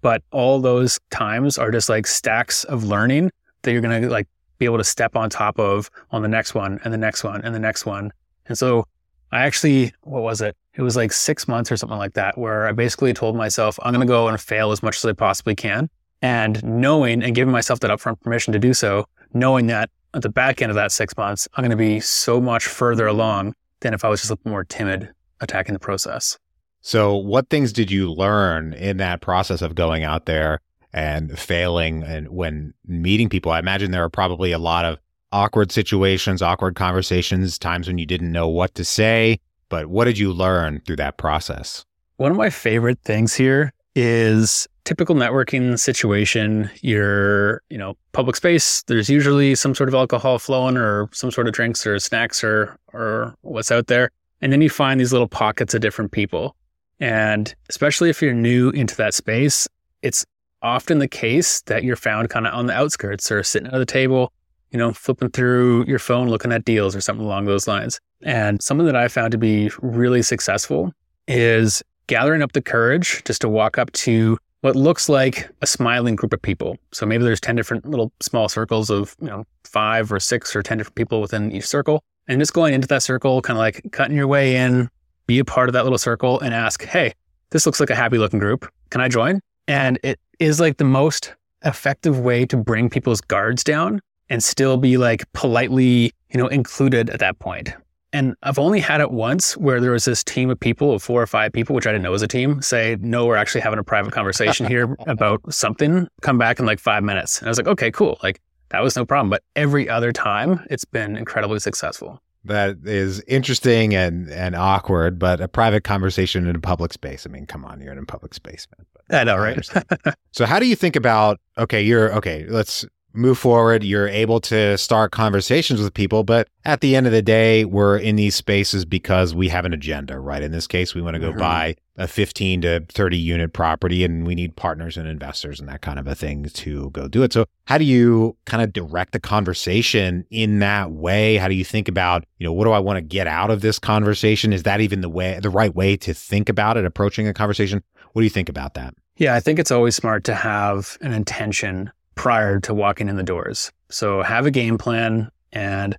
But 0.00 0.22
all 0.30 0.60
those 0.60 1.00
times 1.10 1.58
are 1.58 1.72
just 1.72 1.88
like 1.88 2.06
stacks 2.06 2.62
of 2.64 2.84
learning 2.84 3.32
that 3.62 3.72
you're 3.72 3.80
going 3.80 4.02
to 4.02 4.08
like 4.08 4.28
be 4.58 4.64
able 4.64 4.78
to 4.78 4.84
step 4.84 5.16
on 5.16 5.28
top 5.28 5.58
of 5.58 5.90
on 6.12 6.22
the 6.22 6.28
next 6.28 6.54
one 6.54 6.78
and 6.84 6.92
the 6.92 6.98
next 6.98 7.24
one 7.24 7.40
and 7.42 7.52
the 7.52 7.60
next 7.60 7.84
one. 7.84 8.12
And 8.46 8.56
so 8.56 8.86
I 9.32 9.40
actually, 9.40 9.92
what 10.02 10.22
was 10.22 10.40
it? 10.40 10.56
It 10.74 10.82
was 10.82 10.94
like 10.96 11.12
six 11.12 11.48
months 11.48 11.72
or 11.72 11.76
something 11.76 11.98
like 11.98 12.14
that, 12.14 12.38
where 12.38 12.68
I 12.68 12.72
basically 12.72 13.12
told 13.12 13.34
myself, 13.34 13.78
I'm 13.82 13.92
going 13.92 14.06
to 14.06 14.10
go 14.10 14.28
and 14.28 14.40
fail 14.40 14.70
as 14.70 14.82
much 14.82 14.98
as 14.98 15.04
I 15.04 15.12
possibly 15.12 15.56
can 15.56 15.90
and 16.22 16.62
knowing 16.64 17.22
and 17.22 17.34
giving 17.34 17.52
myself 17.52 17.80
that 17.80 17.90
upfront 17.90 18.20
permission 18.20 18.52
to 18.52 18.58
do 18.58 18.74
so, 18.74 19.06
knowing 19.32 19.66
that 19.68 19.90
at 20.14 20.22
the 20.22 20.28
back 20.28 20.62
end 20.62 20.70
of 20.70 20.76
that 20.76 20.92
six 20.92 21.16
months, 21.16 21.48
I'm 21.54 21.62
going 21.62 21.70
to 21.70 21.76
be 21.76 22.00
so 22.00 22.40
much 22.40 22.66
further 22.66 23.06
along 23.06 23.54
than 23.80 23.94
if 23.94 24.04
I 24.04 24.08
was 24.08 24.20
just 24.20 24.30
a 24.30 24.34
little 24.34 24.50
more 24.50 24.64
timid 24.64 25.10
attacking 25.40 25.74
the 25.74 25.78
process. 25.78 26.38
So, 26.80 27.16
what 27.16 27.50
things 27.50 27.72
did 27.72 27.90
you 27.90 28.10
learn 28.10 28.72
in 28.72 28.96
that 28.98 29.20
process 29.20 29.62
of 29.62 29.74
going 29.74 30.04
out 30.04 30.26
there 30.26 30.60
and 30.92 31.38
failing 31.38 32.02
and 32.02 32.28
when 32.28 32.72
meeting 32.86 33.28
people? 33.28 33.52
I 33.52 33.58
imagine 33.58 33.90
there 33.90 34.04
are 34.04 34.10
probably 34.10 34.52
a 34.52 34.58
lot 34.58 34.84
of 34.84 34.98
awkward 35.32 35.72
situations, 35.72 36.40
awkward 36.40 36.76
conversations, 36.76 37.58
times 37.58 37.88
when 37.88 37.98
you 37.98 38.06
didn't 38.06 38.32
know 38.32 38.48
what 38.48 38.74
to 38.76 38.84
say. 38.84 39.40
But 39.68 39.88
what 39.88 40.06
did 40.06 40.18
you 40.18 40.32
learn 40.32 40.80
through 40.86 40.96
that 40.96 41.18
process? 41.18 41.84
One 42.16 42.30
of 42.30 42.38
my 42.38 42.50
favorite 42.50 42.98
things 43.04 43.34
here 43.34 43.72
is 43.94 44.66
typical 44.88 45.14
networking 45.14 45.78
situation, 45.78 46.70
you're, 46.80 47.60
you 47.68 47.76
know, 47.76 47.94
public 48.12 48.36
space, 48.36 48.82
there's 48.84 49.10
usually 49.10 49.54
some 49.54 49.74
sort 49.74 49.90
of 49.90 49.94
alcohol 49.94 50.38
flowing 50.38 50.78
or 50.78 51.10
some 51.12 51.30
sort 51.30 51.46
of 51.46 51.52
drinks 51.52 51.86
or 51.86 51.98
snacks 51.98 52.42
or 52.42 52.78
or 52.94 53.34
what's 53.42 53.70
out 53.70 53.88
there. 53.88 54.10
And 54.40 54.50
then 54.50 54.62
you 54.62 54.70
find 54.70 54.98
these 54.98 55.12
little 55.12 55.28
pockets 55.28 55.74
of 55.74 55.82
different 55.82 56.10
people. 56.10 56.56
And 57.00 57.54
especially 57.68 58.08
if 58.08 58.22
you're 58.22 58.32
new 58.32 58.70
into 58.70 58.96
that 58.96 59.12
space, 59.12 59.68
it's 60.00 60.24
often 60.62 61.00
the 61.00 61.08
case 61.08 61.60
that 61.62 61.84
you're 61.84 61.94
found 61.94 62.30
kind 62.30 62.46
of 62.46 62.54
on 62.54 62.64
the 62.64 62.72
outskirts 62.72 63.30
or 63.30 63.42
sitting 63.42 63.70
at 63.70 63.76
the 63.78 63.84
table, 63.84 64.32
you 64.70 64.78
know, 64.78 64.94
flipping 64.94 65.28
through 65.28 65.84
your 65.84 65.98
phone, 65.98 66.30
looking 66.30 66.50
at 66.50 66.64
deals 66.64 66.96
or 66.96 67.02
something 67.02 67.26
along 67.26 67.44
those 67.44 67.68
lines. 67.68 68.00
And 68.22 68.62
something 68.62 68.86
that 68.86 68.96
I 68.96 69.08
found 69.08 69.32
to 69.32 69.38
be 69.38 69.70
really 69.82 70.22
successful 70.22 70.94
is 71.26 71.82
gathering 72.06 72.40
up 72.40 72.52
the 72.52 72.62
courage 72.62 73.22
just 73.24 73.42
to 73.42 73.50
walk 73.50 73.76
up 73.76 73.92
to 73.92 74.38
what 74.60 74.74
looks 74.74 75.08
like 75.08 75.48
a 75.62 75.66
smiling 75.66 76.16
group 76.16 76.32
of 76.32 76.42
people. 76.42 76.76
So 76.92 77.06
maybe 77.06 77.24
there's 77.24 77.40
10 77.40 77.56
different 77.56 77.88
little 77.88 78.12
small 78.20 78.48
circles 78.48 78.90
of, 78.90 79.16
you 79.20 79.28
know, 79.28 79.44
five 79.64 80.12
or 80.12 80.18
six 80.18 80.56
or 80.56 80.62
10 80.62 80.78
different 80.78 80.96
people 80.96 81.20
within 81.20 81.52
each 81.52 81.66
circle. 81.66 82.02
And 82.26 82.40
just 82.40 82.52
going 82.52 82.74
into 82.74 82.88
that 82.88 83.02
circle, 83.02 83.40
kind 83.40 83.56
of 83.56 83.60
like 83.60 83.82
cutting 83.92 84.16
your 84.16 84.26
way 84.26 84.56
in, 84.56 84.90
be 85.26 85.38
a 85.38 85.44
part 85.44 85.68
of 85.68 85.72
that 85.74 85.84
little 85.84 85.98
circle 85.98 86.40
and 86.40 86.52
ask, 86.52 86.84
hey, 86.84 87.14
this 87.50 87.66
looks 87.66 87.80
like 87.80 87.90
a 87.90 87.94
happy 87.94 88.18
looking 88.18 88.38
group. 88.38 88.70
Can 88.90 89.00
I 89.00 89.08
join? 89.08 89.40
And 89.66 89.98
it 90.02 90.18
is 90.38 90.60
like 90.60 90.78
the 90.78 90.84
most 90.84 91.34
effective 91.64 92.20
way 92.20 92.44
to 92.46 92.56
bring 92.56 92.90
people's 92.90 93.20
guards 93.20 93.64
down 93.64 94.00
and 94.28 94.42
still 94.42 94.76
be 94.76 94.96
like 94.96 95.30
politely, 95.32 96.12
you 96.30 96.38
know, 96.38 96.48
included 96.48 97.10
at 97.10 97.20
that 97.20 97.38
point. 97.38 97.70
And 98.12 98.36
I've 98.42 98.58
only 98.58 98.80
had 98.80 99.00
it 99.00 99.10
once 99.10 99.56
where 99.56 99.80
there 99.80 99.90
was 99.90 100.06
this 100.06 100.24
team 100.24 100.48
of 100.48 100.58
people 100.58 100.94
of 100.94 101.02
four 101.02 101.20
or 101.20 101.26
five 101.26 101.52
people, 101.52 101.74
which 101.74 101.86
I 101.86 101.92
didn't 101.92 102.04
know 102.04 102.10
was 102.10 102.22
a 102.22 102.28
team, 102.28 102.62
say, 102.62 102.96
no, 103.00 103.26
we're 103.26 103.36
actually 103.36 103.60
having 103.60 103.78
a 103.78 103.84
private 103.84 104.12
conversation 104.12 104.66
here 104.66 104.96
about 105.06 105.40
something. 105.52 106.08
Come 106.22 106.38
back 106.38 106.58
in 106.58 106.66
like 106.66 106.80
five 106.80 107.02
minutes. 107.02 107.38
And 107.38 107.48
I 107.48 107.50
was 107.50 107.58
like, 107.58 107.66
okay, 107.66 107.90
cool. 107.90 108.18
Like 108.22 108.40
that 108.70 108.82
was 108.82 108.96
no 108.96 109.04
problem. 109.04 109.28
But 109.28 109.42
every 109.56 109.88
other 109.88 110.12
time, 110.12 110.64
it's 110.70 110.84
been 110.84 111.16
incredibly 111.16 111.58
successful. 111.58 112.22
That 112.44 112.76
is 112.84 113.20
interesting 113.28 113.94
and, 113.94 114.30
and 114.30 114.54
awkward, 114.54 115.18
but 115.18 115.40
a 115.40 115.48
private 115.48 115.84
conversation 115.84 116.46
in 116.46 116.56
a 116.56 116.60
public 116.60 116.94
space. 116.94 117.26
I 117.26 117.30
mean, 117.30 117.44
come 117.44 117.64
on, 117.64 117.80
you're 117.80 117.92
in 117.92 117.98
a 117.98 118.06
public 118.06 118.32
space, 118.32 118.66
man. 118.76 118.86
But 118.94 119.20
I 119.20 119.24
know, 119.24 119.36
right? 119.36 119.68
so, 120.32 120.46
how 120.46 120.58
do 120.58 120.66
you 120.66 120.76
think 120.76 120.96
about? 120.96 121.40
Okay, 121.58 121.82
you're 121.82 122.14
okay. 122.14 122.46
Let's 122.48 122.86
move 123.12 123.38
forward. 123.38 123.82
You're 123.82 124.08
able 124.08 124.40
to 124.42 124.76
start 124.78 125.12
conversations 125.12 125.80
with 125.80 125.94
people, 125.94 126.24
but 126.24 126.48
at 126.64 126.80
the 126.80 126.94
end 126.94 127.06
of 127.06 127.12
the 127.12 127.22
day, 127.22 127.64
we're 127.64 127.98
in 127.98 128.16
these 128.16 128.34
spaces 128.34 128.84
because 128.84 129.34
we 129.34 129.48
have 129.48 129.64
an 129.64 129.72
agenda, 129.72 130.18
right? 130.18 130.42
In 130.42 130.52
this 130.52 130.66
case, 130.66 130.94
we 130.94 131.02
want 131.02 131.14
to 131.14 131.20
go 131.20 131.30
mm-hmm. 131.30 131.38
buy 131.38 131.76
a 131.96 132.06
15 132.06 132.62
to 132.62 132.84
30 132.88 133.16
unit 133.16 133.52
property 133.52 134.04
and 134.04 134.26
we 134.26 134.34
need 134.34 134.54
partners 134.54 134.96
and 134.96 135.08
investors 135.08 135.58
and 135.58 135.68
that 135.68 135.80
kind 135.80 135.98
of 135.98 136.06
a 136.06 136.14
thing 136.14 136.44
to 136.44 136.90
go 136.90 137.08
do 137.08 137.22
it. 137.22 137.32
So, 137.32 137.46
how 137.64 137.78
do 137.78 137.84
you 137.84 138.36
kind 138.44 138.62
of 138.62 138.72
direct 138.72 139.12
the 139.12 139.20
conversation 139.20 140.24
in 140.30 140.60
that 140.60 140.92
way? 140.92 141.36
How 141.36 141.48
do 141.48 141.54
you 141.54 141.64
think 141.64 141.88
about, 141.88 142.24
you 142.38 142.46
know, 142.46 142.52
what 142.52 142.64
do 142.64 142.72
I 142.72 142.78
want 142.78 142.98
to 142.98 143.02
get 143.02 143.26
out 143.26 143.50
of 143.50 143.62
this 143.62 143.78
conversation? 143.78 144.52
Is 144.52 144.62
that 144.62 144.80
even 144.80 145.00
the 145.00 145.08
way, 145.08 145.38
the 145.42 145.50
right 145.50 145.74
way 145.74 145.96
to 145.98 146.14
think 146.14 146.48
about 146.48 146.76
it, 146.76 146.84
approaching 146.84 147.26
a 147.26 147.34
conversation? 147.34 147.82
What 148.12 148.22
do 148.22 148.24
you 148.24 148.30
think 148.30 148.48
about 148.48 148.74
that? 148.74 148.94
Yeah, 149.16 149.34
I 149.34 149.40
think 149.40 149.58
it's 149.58 149.72
always 149.72 149.96
smart 149.96 150.22
to 150.24 150.34
have 150.34 150.96
an 151.00 151.12
intention 151.12 151.90
prior 152.18 152.58
to 152.58 152.74
walking 152.74 153.08
in 153.08 153.14
the 153.14 153.22
doors. 153.22 153.70
So 153.90 154.22
have 154.22 154.44
a 154.44 154.50
game 154.50 154.76
plan 154.76 155.30
and 155.52 155.96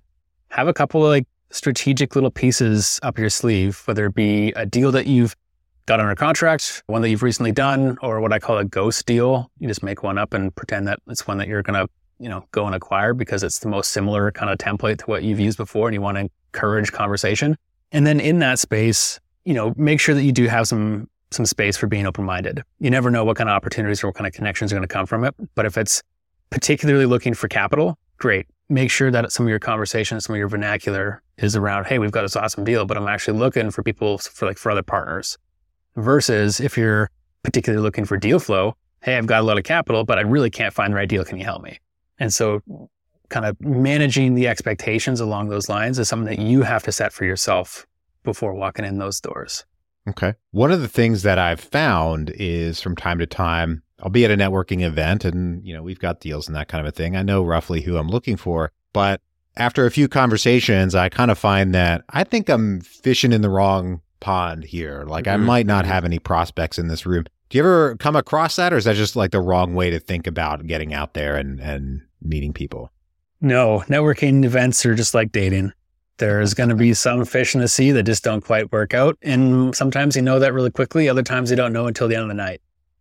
have 0.48 0.68
a 0.68 0.74
couple 0.74 1.02
of 1.02 1.08
like 1.08 1.26
strategic 1.50 2.14
little 2.14 2.30
pieces 2.30 3.00
up 3.02 3.18
your 3.18 3.30
sleeve, 3.30 3.82
whether 3.86 4.06
it 4.06 4.14
be 4.14 4.52
a 4.52 4.66
deal 4.66 4.92
that 4.92 5.06
you've 5.06 5.34
got 5.86 5.98
under 5.98 6.14
contract, 6.14 6.82
one 6.86 7.00
that 7.00 7.08
you've 7.08 7.22
recently 7.22 7.52
done, 7.52 7.96
or 8.02 8.20
what 8.20 8.34
I 8.34 8.38
call 8.38 8.58
a 8.58 8.66
ghost 8.66 9.06
deal. 9.06 9.50
You 9.58 9.66
just 9.66 9.82
make 9.82 10.02
one 10.02 10.18
up 10.18 10.34
and 10.34 10.54
pretend 10.54 10.86
that 10.88 11.00
it's 11.08 11.26
one 11.26 11.38
that 11.38 11.48
you're 11.48 11.62
going 11.62 11.80
to, 11.80 11.90
you 12.18 12.28
know, 12.28 12.44
go 12.52 12.66
and 12.66 12.74
acquire 12.74 13.14
because 13.14 13.42
it's 13.42 13.60
the 13.60 13.68
most 13.68 13.90
similar 13.90 14.30
kind 14.30 14.52
of 14.52 14.58
template 14.58 14.98
to 14.98 15.06
what 15.06 15.22
you've 15.22 15.40
used 15.40 15.56
before 15.56 15.88
and 15.88 15.94
you 15.94 16.02
want 16.02 16.18
to 16.18 16.28
encourage 16.52 16.92
conversation. 16.92 17.56
And 17.92 18.06
then 18.06 18.20
in 18.20 18.40
that 18.40 18.58
space, 18.58 19.18
you 19.46 19.54
know, 19.54 19.72
make 19.78 20.00
sure 20.00 20.14
that 20.14 20.22
you 20.22 20.32
do 20.32 20.48
have 20.48 20.68
some 20.68 21.08
some 21.32 21.46
space 21.46 21.76
for 21.76 21.86
being 21.86 22.06
open 22.06 22.24
minded. 22.24 22.62
You 22.80 22.90
never 22.90 23.10
know 23.10 23.24
what 23.24 23.36
kind 23.36 23.48
of 23.48 23.54
opportunities 23.54 24.02
or 24.02 24.08
what 24.08 24.16
kind 24.16 24.26
of 24.26 24.32
connections 24.32 24.72
are 24.72 24.76
going 24.76 24.86
to 24.86 24.92
come 24.92 25.06
from 25.06 25.24
it. 25.24 25.34
But 25.54 25.66
if 25.66 25.78
it's 25.78 26.02
particularly 26.50 27.06
looking 27.06 27.34
for 27.34 27.48
capital, 27.48 27.98
great. 28.18 28.46
Make 28.68 28.90
sure 28.90 29.10
that 29.10 29.32
some 29.32 29.46
of 29.46 29.50
your 29.50 29.58
conversations, 29.58 30.24
some 30.24 30.34
of 30.34 30.38
your 30.38 30.48
vernacular 30.48 31.22
is 31.38 31.56
around, 31.56 31.86
hey, 31.86 31.98
we've 31.98 32.12
got 32.12 32.22
this 32.22 32.36
awesome 32.36 32.64
deal, 32.64 32.84
but 32.84 32.96
I'm 32.96 33.08
actually 33.08 33.38
looking 33.38 33.70
for 33.70 33.82
people 33.82 34.18
for 34.18 34.46
like 34.46 34.58
for 34.58 34.70
other 34.70 34.82
partners. 34.82 35.38
Versus 35.96 36.60
if 36.60 36.78
you're 36.78 37.10
particularly 37.42 37.82
looking 37.82 38.04
for 38.04 38.16
deal 38.16 38.38
flow, 38.38 38.76
hey, 39.02 39.16
I've 39.16 39.26
got 39.26 39.40
a 39.40 39.44
lot 39.44 39.58
of 39.58 39.64
capital, 39.64 40.04
but 40.04 40.18
I 40.18 40.22
really 40.22 40.50
can't 40.50 40.72
find 40.72 40.92
the 40.92 40.96
right 40.96 41.08
deal. 41.08 41.24
Can 41.24 41.38
you 41.38 41.44
help 41.44 41.62
me? 41.62 41.78
And 42.18 42.32
so 42.32 42.60
kind 43.28 43.46
of 43.46 43.60
managing 43.60 44.34
the 44.34 44.46
expectations 44.46 45.20
along 45.20 45.48
those 45.48 45.68
lines 45.68 45.98
is 45.98 46.08
something 46.08 46.36
that 46.36 46.42
you 46.42 46.62
have 46.62 46.82
to 46.82 46.92
set 46.92 47.12
for 47.12 47.24
yourself 47.24 47.86
before 48.22 48.54
walking 48.54 48.84
in 48.84 48.98
those 48.98 49.20
doors. 49.20 49.64
Okay. 50.08 50.34
One 50.50 50.70
of 50.70 50.80
the 50.80 50.88
things 50.88 51.22
that 51.22 51.38
I've 51.38 51.60
found 51.60 52.30
is 52.30 52.80
from 52.80 52.96
time 52.96 53.18
to 53.18 53.26
time, 53.26 53.82
I'll 54.02 54.10
be 54.10 54.24
at 54.24 54.30
a 54.30 54.36
networking 54.36 54.82
event 54.82 55.24
and, 55.24 55.64
you 55.66 55.74
know, 55.74 55.82
we've 55.82 55.98
got 55.98 56.20
deals 56.20 56.46
and 56.46 56.56
that 56.56 56.68
kind 56.68 56.86
of 56.86 56.92
a 56.92 56.94
thing. 56.94 57.16
I 57.16 57.22
know 57.22 57.42
roughly 57.42 57.82
who 57.82 57.96
I'm 57.96 58.08
looking 58.08 58.36
for, 58.36 58.72
but 58.92 59.20
after 59.56 59.84
a 59.86 59.90
few 59.90 60.08
conversations, 60.08 60.94
I 60.94 61.08
kind 61.08 61.30
of 61.30 61.38
find 61.38 61.74
that 61.74 62.04
I 62.10 62.24
think 62.24 62.48
I'm 62.48 62.80
fishing 62.80 63.32
in 63.32 63.42
the 63.42 63.50
wrong 63.50 64.00
pond 64.20 64.64
here. 64.64 65.04
Like 65.06 65.24
mm-hmm. 65.24 65.42
I 65.42 65.44
might 65.44 65.66
not 65.66 65.84
mm-hmm. 65.84 65.92
have 65.92 66.04
any 66.04 66.18
prospects 66.18 66.78
in 66.78 66.88
this 66.88 67.04
room. 67.04 67.24
Do 67.48 67.58
you 67.58 67.64
ever 67.64 67.96
come 67.96 68.16
across 68.16 68.56
that 68.56 68.72
or 68.72 68.76
is 68.76 68.84
that 68.84 68.96
just 68.96 69.16
like 69.16 69.32
the 69.32 69.40
wrong 69.40 69.74
way 69.74 69.90
to 69.90 69.98
think 69.98 70.26
about 70.26 70.66
getting 70.66 70.94
out 70.94 71.14
there 71.14 71.36
and, 71.36 71.60
and 71.60 72.02
meeting 72.22 72.52
people? 72.52 72.90
No, 73.40 73.84
networking 73.88 74.44
events 74.44 74.84
are 74.86 74.94
just 74.94 75.14
like 75.14 75.32
dating. 75.32 75.72
There's 76.18 76.54
going 76.54 76.68
to 76.68 76.74
be 76.74 76.94
some 76.94 77.24
fish 77.24 77.54
in 77.54 77.60
the 77.60 77.68
sea 77.68 77.90
that 77.90 78.04
just 78.04 78.22
don't 78.22 78.44
quite 78.44 78.70
work 78.70 78.94
out. 78.94 79.18
And 79.22 79.74
sometimes 79.74 80.14
you 80.16 80.22
know 80.22 80.38
that 80.38 80.54
really 80.54 80.70
quickly. 80.70 81.08
Other 81.08 81.22
times 81.22 81.50
you 81.50 81.56
don't 81.56 81.72
know 81.72 81.86
until 81.86 82.08
the 82.08 82.14
end 82.14 82.22
of 82.22 82.28
the 82.28 82.34
night 82.34 82.60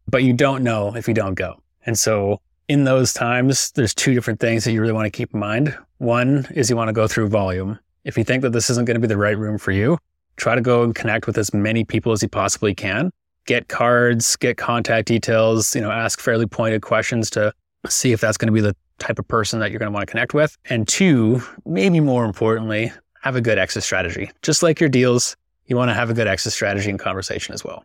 but 0.10 0.24
you 0.24 0.34
don't 0.34 0.64
know 0.64 0.96
if 0.96 1.08
you 1.08 1.14
don't 1.14 1.36
go. 1.36 1.62
And 1.86 1.98
so 1.98 2.42
in 2.68 2.84
those 2.84 3.14
times, 3.14 3.72
there's 3.72 3.94
two 3.94 4.14
different 4.14 4.40
things 4.40 4.64
that 4.64 4.72
you 4.72 4.82
really 4.82 4.94
want 4.94 5.06
to 5.06 5.10
keep 5.18 5.34
in 5.34 5.40
mind. 5.40 5.78
One 5.98 6.48
is 6.52 6.70
you 6.70 6.76
want 6.76 6.90
to 6.90 6.94
go 6.94 7.08
through 7.08 7.30
volume. 7.30 7.80
If 8.04 8.18
you 8.18 8.24
think 8.24 8.42
that 8.44 8.52
this 8.52 8.70
isn't 8.70 8.86
going 8.86 8.96
to 8.96 9.02
be 9.02 9.08
the 9.08 9.18
right 9.18 9.38
room 9.38 9.58
for 9.58 9.72
you, 9.72 9.98
try 10.38 10.56
to 10.56 10.62
go 10.62 10.84
and 10.84 10.96
connect 10.96 11.28
with 11.28 11.38
as 11.38 11.54
many 11.54 11.84
people 11.84 12.12
as 12.12 12.22
you 12.22 12.30
possibly 12.30 12.74
can. 12.74 13.12
Get 13.46 13.68
cards, 13.68 14.36
get 14.36 14.58
contact 14.58 15.08
details, 15.08 15.76
you 15.76 15.82
know, 15.82 15.92
ask 15.92 16.20
fairly 16.20 16.46
pointed 16.46 16.82
questions 16.82 17.30
to 17.32 17.54
see 17.88 18.12
if 18.12 18.22
that's 18.22 18.38
going 18.38 18.48
to 18.48 18.54
be 18.54 18.62
the 18.62 18.76
type 19.00 19.18
of 19.18 19.28
person 19.28 19.60
that 19.60 19.72
you're 19.72 19.80
going 19.80 19.92
to 19.92 19.94
want 19.94 20.08
to 20.08 20.12
connect 20.12 20.34
with. 20.34 20.58
And 20.66 20.88
two, 20.88 21.42
maybe 21.66 22.00
more 22.00 22.26
importantly, 22.26 22.92
have 23.22 23.36
a 23.36 23.42
good 23.42 23.58
exit 23.58 23.84
strategy. 23.84 24.32
Just 24.42 24.62
like 24.62 24.80
your 24.80 24.90
deals, 24.90 25.36
you 25.66 25.76
want 25.76 25.90
to 25.90 25.94
have 25.94 26.10
a 26.10 26.14
good 26.14 26.28
exit 26.28 26.54
strategy 26.54 26.90
and 26.90 27.00
conversation 27.00 27.54
as 27.54 27.64
well. 27.64 27.84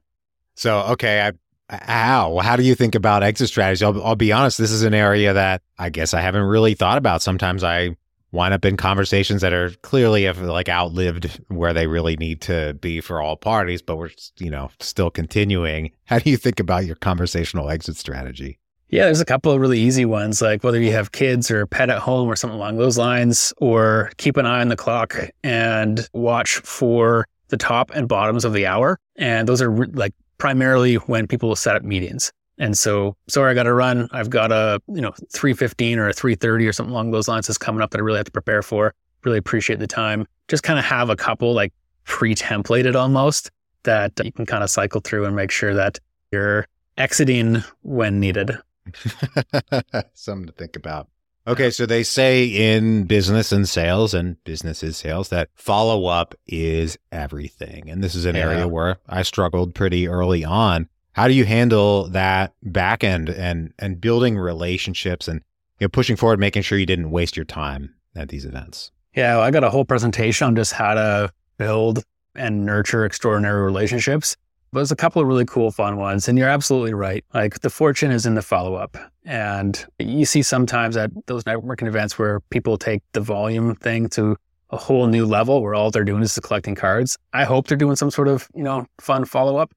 So, 0.57 0.81
okay, 0.90 1.26
I 1.26 1.33
how? 1.68 2.38
How 2.38 2.56
do 2.56 2.62
you 2.62 2.75
think 2.75 2.94
about 2.94 3.23
exit 3.23 3.49
strategy? 3.49 3.85
I'll, 3.85 4.02
I'll 4.02 4.16
be 4.16 4.33
honest, 4.33 4.59
this 4.59 4.71
is 4.71 4.83
an 4.83 4.94
area 4.94 5.33
that 5.33 5.62
I 5.78 5.90
guess 5.90 6.14
I 6.14 6.21
haven't 6.21 6.42
really 6.42 6.75
thought 6.75 6.99
about. 6.99 7.23
Sometimes 7.23 7.64
I 7.64 7.97
wind 8.33 8.52
up 8.52 8.64
in 8.64 8.76
conversations 8.76 9.40
that 9.42 9.52
are 9.52 9.71
clearly 9.83 10.25
have 10.25 10.40
like 10.40 10.68
outlived 10.68 11.40
where 11.49 11.73
they 11.73 11.87
really 11.87 12.16
need 12.16 12.40
to 12.42 12.75
be 12.80 13.00
for 13.00 13.23
all 13.23 13.37
parties, 13.37 13.80
but 13.80 13.97
we're 13.97 14.11
you 14.38 14.50
know 14.50 14.71
still 14.80 15.11
continuing. 15.11 15.90
How 16.04 16.18
do 16.18 16.30
you 16.30 16.37
think 16.37 16.61
about 16.61 16.85
your 16.85 16.97
conversational 16.97 17.71
exit 17.71 17.97
strategy? 17.97 18.59
Yeah, 18.90 19.06
there's 19.06 19.21
a 19.21 19.25
couple 19.25 19.50
of 19.50 19.61
really 19.61 19.80
easy 19.80 20.04
ones, 20.04 20.42
like 20.42 20.62
whether 20.62 20.80
you 20.80 20.92
have 20.92 21.12
kids 21.12 21.50
or 21.50 21.62
a 21.62 21.66
pet 21.66 21.90
at 21.90 21.99
home 21.99 22.28
or 22.28 22.37
something 22.37 22.56
along 22.56 22.76
those 22.76 22.99
lines, 22.99 23.52
or 23.56 24.12
keep 24.18 24.37
an 24.37 24.47
eye 24.47 24.61
on 24.61 24.68
the 24.68 24.76
clock 24.76 25.16
and 25.42 26.06
watch 26.12 26.56
for 26.59 27.26
the 27.49 27.56
top 27.56 27.90
and 27.94 28.09
bottoms 28.09 28.44
of 28.44 28.52
the 28.52 28.66
hour. 28.66 28.99
And 29.16 29.49
those 29.49 29.62
are 29.62 29.71
re- 29.71 29.88
like 29.92 30.14
primarily 30.44 30.96
when 30.96 31.26
people 31.26 31.48
will 31.48 31.56
set 31.56 31.74
up 31.74 31.82
meetings. 31.82 32.30
And 32.58 32.76
so, 32.76 33.16
sorry, 33.28 33.50
I 33.50 33.54
got 33.54 33.62
to 33.62 33.72
run. 33.72 34.10
I've 34.12 34.28
got 34.28 34.52
a, 34.52 34.78
you 34.88 35.00
know, 35.00 35.14
315 35.32 35.98
or 35.98 36.10
a 36.10 36.12
330 36.12 36.66
or 36.66 36.72
something 36.74 36.92
along 36.92 37.12
those 37.12 37.28
lines 37.28 37.48
is 37.48 37.56
coming 37.56 37.80
up 37.80 37.92
that 37.92 37.98
I 37.98 38.02
really 38.02 38.18
have 38.18 38.26
to 38.26 38.30
prepare 38.30 38.60
for. 38.60 38.92
Really 39.24 39.38
appreciate 39.38 39.78
the 39.78 39.86
time. 39.86 40.26
Just 40.48 40.62
kind 40.62 40.78
of 40.78 40.84
have 40.84 41.08
a 41.08 41.16
couple 41.16 41.54
like 41.54 41.72
pre-templated 42.04 42.94
almost 42.94 43.50
that 43.84 44.12
you 44.22 44.32
can 44.32 44.44
kind 44.44 44.62
of 44.62 44.68
cycle 44.68 45.00
through 45.00 45.24
and 45.24 45.34
make 45.34 45.50
sure 45.50 45.72
that 45.72 45.98
you're 46.30 46.66
exiting 46.98 47.64
when 47.80 48.20
needed. 48.20 48.50
Something 50.12 50.48
to 50.48 50.52
think 50.52 50.76
about. 50.76 51.08
Okay, 51.46 51.70
so 51.70 51.84
they 51.84 52.02
say 52.02 52.44
in 52.46 53.04
business 53.04 53.52
and 53.52 53.68
sales 53.68 54.14
and 54.14 54.42
business 54.44 54.82
is 54.82 54.96
sales 54.96 55.28
that 55.28 55.50
follow 55.54 56.06
up 56.06 56.34
is 56.46 56.96
everything. 57.12 57.90
And 57.90 58.02
this 58.02 58.14
is 58.14 58.24
an 58.24 58.34
yeah. 58.34 58.42
area 58.42 58.68
where 58.68 58.96
I 59.08 59.22
struggled 59.22 59.74
pretty 59.74 60.08
early 60.08 60.42
on. 60.42 60.88
How 61.12 61.28
do 61.28 61.34
you 61.34 61.44
handle 61.44 62.08
that 62.08 62.54
back 62.62 63.04
end 63.04 63.28
and 63.28 63.72
and 63.78 64.00
building 64.00 64.38
relationships 64.38 65.28
and 65.28 65.42
you 65.78 65.84
know 65.84 65.90
pushing 65.90 66.16
forward 66.16 66.40
making 66.40 66.62
sure 66.62 66.78
you 66.78 66.86
didn't 66.86 67.10
waste 67.10 67.36
your 67.36 67.44
time 67.44 67.94
at 68.16 68.30
these 68.30 68.46
events? 68.46 68.90
Yeah, 69.14 69.36
well, 69.36 69.44
I 69.44 69.50
got 69.50 69.64
a 69.64 69.70
whole 69.70 69.84
presentation 69.84 70.46
on 70.46 70.56
just 70.56 70.72
how 70.72 70.94
to 70.94 71.32
build 71.58 72.02
and 72.34 72.64
nurture 72.64 73.04
extraordinary 73.04 73.62
relationships. 73.62 74.36
But 74.75 74.81
there's 74.81 74.90
a 74.90 74.97
couple 74.97 75.23
of 75.23 75.28
really 75.28 75.45
cool, 75.45 75.71
fun 75.71 75.99
ones. 75.99 76.26
And 76.26 76.37
you're 76.37 76.49
absolutely 76.49 76.95
right. 76.95 77.25
Like 77.33 77.61
the 77.61 77.71
fortune 77.71 78.11
is 78.11 78.26
in 78.26 78.35
the 78.35 78.43
follow 78.43 78.75
up. 78.75 78.97
And 79.25 79.87
you 80.00 80.25
see 80.25 80.43
sometimes 80.43 80.97
at 80.97 81.12
those 81.26 81.45
networking 81.45 81.87
events 81.87 82.19
where 82.19 82.40
people 82.50 82.76
take 82.76 83.00
the 83.12 83.21
volume 83.21 83.76
thing 83.76 84.09
to 84.11 84.37
a 84.71 84.76
whole 84.76 85.07
new 85.07 85.26
level 85.26 85.62
where 85.62 85.76
all 85.76 85.93
they're 85.93 86.02
doing 86.02 86.25
is 86.25 86.37
collecting 86.40 86.75
cards. 86.75 87.16
I 87.33 87.45
hope 87.45 87.69
they're 87.69 87.78
doing 87.78 87.95
some 87.95 88.11
sort 88.11 88.26
of, 88.26 88.49
you 88.52 88.64
know, 88.64 88.85
fun 89.00 89.25
follow 89.26 89.59
up. 89.59 89.73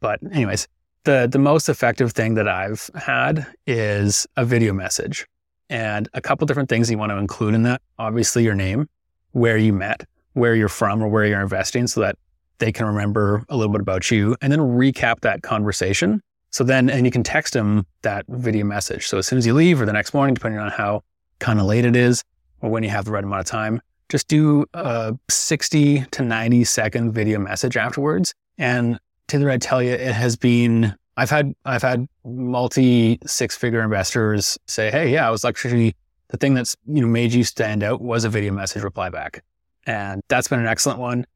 But 0.00 0.20
anyways, 0.32 0.66
the 1.04 1.28
the 1.30 1.38
most 1.38 1.68
effective 1.68 2.12
thing 2.12 2.32
that 2.36 2.48
I've 2.48 2.88
had 2.94 3.46
is 3.66 4.26
a 4.38 4.46
video 4.46 4.72
message. 4.72 5.26
And 5.68 6.08
a 6.14 6.22
couple 6.22 6.46
different 6.46 6.70
things 6.70 6.90
you 6.90 6.96
want 6.96 7.10
to 7.10 7.18
include 7.18 7.54
in 7.54 7.64
that. 7.64 7.82
Obviously 7.98 8.42
your 8.42 8.54
name, 8.54 8.88
where 9.32 9.58
you 9.58 9.74
met, 9.74 10.06
where 10.32 10.54
you're 10.54 10.70
from 10.70 11.02
or 11.02 11.08
where 11.08 11.26
you're 11.26 11.42
investing 11.42 11.86
so 11.86 12.00
that 12.00 12.16
they 12.60 12.70
can 12.70 12.86
remember 12.86 13.44
a 13.48 13.56
little 13.56 13.72
bit 13.72 13.80
about 13.80 14.10
you 14.10 14.36
and 14.40 14.52
then 14.52 14.60
recap 14.60 15.20
that 15.20 15.42
conversation. 15.42 16.22
So 16.50 16.64
then, 16.64 16.88
and 16.88 17.04
you 17.04 17.10
can 17.10 17.22
text 17.22 17.54
them 17.54 17.86
that 18.02 18.24
video 18.28 18.64
message. 18.64 19.06
So 19.06 19.18
as 19.18 19.26
soon 19.26 19.38
as 19.38 19.46
you 19.46 19.54
leave 19.54 19.80
or 19.80 19.86
the 19.86 19.92
next 19.92 20.14
morning, 20.14 20.34
depending 20.34 20.60
on 20.60 20.70
how 20.70 21.02
kind 21.38 21.58
of 21.58 21.66
late 21.66 21.84
it 21.84 21.96
is 21.96 22.22
or 22.60 22.70
when 22.70 22.82
you 22.82 22.90
have 22.90 23.04
the 23.04 23.10
right 23.10 23.24
amount 23.24 23.40
of 23.40 23.46
time, 23.46 23.80
just 24.08 24.28
do 24.28 24.66
a 24.74 25.16
60 25.28 26.04
to 26.10 26.22
90 26.22 26.64
second 26.64 27.12
video 27.12 27.38
message 27.38 27.76
afterwards. 27.76 28.34
And 28.58 28.98
Taylor, 29.28 29.50
I 29.50 29.58
tell 29.58 29.82
you, 29.82 29.92
it 29.92 30.12
has 30.12 30.36
been 30.36 30.94
I've 31.16 31.30
had 31.30 31.54
I've 31.66 31.82
had 31.82 32.08
multi 32.24 33.18
six 33.26 33.54
figure 33.56 33.82
investors 33.82 34.58
say, 34.66 34.90
"Hey, 34.90 35.12
yeah, 35.12 35.28
I 35.28 35.30
was 35.30 35.44
actually 35.44 35.94
the 36.28 36.38
thing 36.38 36.54
that's 36.54 36.76
you 36.86 37.02
know 37.02 37.06
made 37.06 37.32
you 37.32 37.44
stand 37.44 37.82
out 37.82 38.00
was 38.00 38.24
a 38.24 38.30
video 38.30 38.52
message 38.52 38.82
reply 38.82 39.10
back," 39.10 39.44
and 39.86 40.22
that's 40.28 40.48
been 40.48 40.60
an 40.60 40.66
excellent 40.66 40.98
one. 40.98 41.26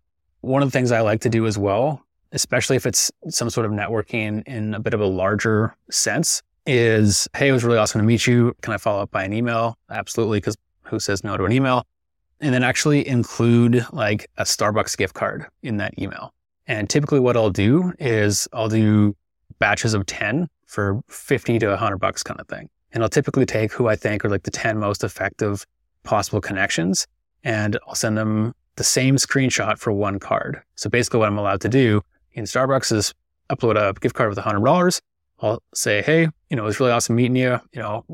One 0.44 0.62
of 0.62 0.68
the 0.68 0.78
things 0.78 0.92
I 0.92 1.00
like 1.00 1.20
to 1.22 1.30
do 1.30 1.46
as 1.46 1.56
well, 1.56 2.02
especially 2.32 2.76
if 2.76 2.84
it's 2.84 3.10
some 3.28 3.48
sort 3.48 3.64
of 3.64 3.72
networking 3.72 4.42
in 4.46 4.74
a 4.74 4.80
bit 4.80 4.92
of 4.92 5.00
a 5.00 5.06
larger 5.06 5.74
sense, 5.90 6.42
is, 6.66 7.28
"Hey, 7.34 7.48
it 7.48 7.52
was 7.52 7.64
really 7.64 7.78
awesome 7.78 8.00
to 8.00 8.06
meet 8.06 8.26
you. 8.26 8.54
Can 8.60 8.74
I 8.74 8.76
follow 8.76 9.02
up 9.02 9.10
by 9.10 9.24
an 9.24 9.32
email?" 9.32 9.78
Absolutely, 9.90 10.38
because 10.38 10.56
who 10.82 11.00
says 11.00 11.24
no 11.24 11.36
to 11.36 11.44
an 11.44 11.52
email? 11.52 11.86
And 12.40 12.52
then 12.52 12.62
actually 12.62 13.06
include 13.08 13.86
like 13.92 14.28
a 14.36 14.44
Starbucks 14.44 14.96
gift 14.98 15.14
card 15.14 15.46
in 15.62 15.78
that 15.78 15.98
email. 15.98 16.34
And 16.66 16.90
typically, 16.90 17.20
what 17.20 17.36
I'll 17.36 17.50
do 17.50 17.94
is 17.98 18.46
I'll 18.52 18.68
do 18.68 19.16
batches 19.58 19.94
of 19.94 20.04
10 20.04 20.48
for 20.66 21.00
50 21.08 21.58
to 21.58 21.68
100 21.68 21.98
bucks 21.98 22.22
kind 22.22 22.38
of 22.40 22.48
thing. 22.48 22.68
And 22.92 23.02
I'll 23.02 23.08
typically 23.08 23.46
take 23.46 23.72
who 23.72 23.88
I 23.88 23.96
think 23.96 24.24
are 24.24 24.28
like 24.28 24.42
the 24.42 24.50
10 24.50 24.78
most 24.78 25.04
effective 25.04 25.66
possible 26.02 26.40
connections 26.40 27.06
and 27.44 27.78
I'll 27.86 27.94
send 27.94 28.16
them 28.16 28.54
the 28.76 28.84
same 28.84 29.16
screenshot 29.16 29.78
for 29.78 29.92
one 29.92 30.18
card. 30.18 30.60
So 30.74 30.90
basically 30.90 31.20
what 31.20 31.28
I'm 31.28 31.38
allowed 31.38 31.60
to 31.62 31.68
do 31.68 32.02
in 32.32 32.44
Starbucks 32.44 32.92
is 32.92 33.14
upload 33.50 33.76
a 33.76 33.92
gift 34.00 34.14
card 34.14 34.30
with 34.30 34.38
$100. 34.38 35.00
I'll 35.40 35.62
say, 35.74 36.02
hey, 36.02 36.28
you 36.48 36.56
know, 36.56 36.62
it 36.62 36.66
was 36.66 36.80
really 36.80 36.92
awesome 36.92 37.16
meeting 37.16 37.36
you. 37.36 37.60
You 37.72 37.82
know, 37.82 38.04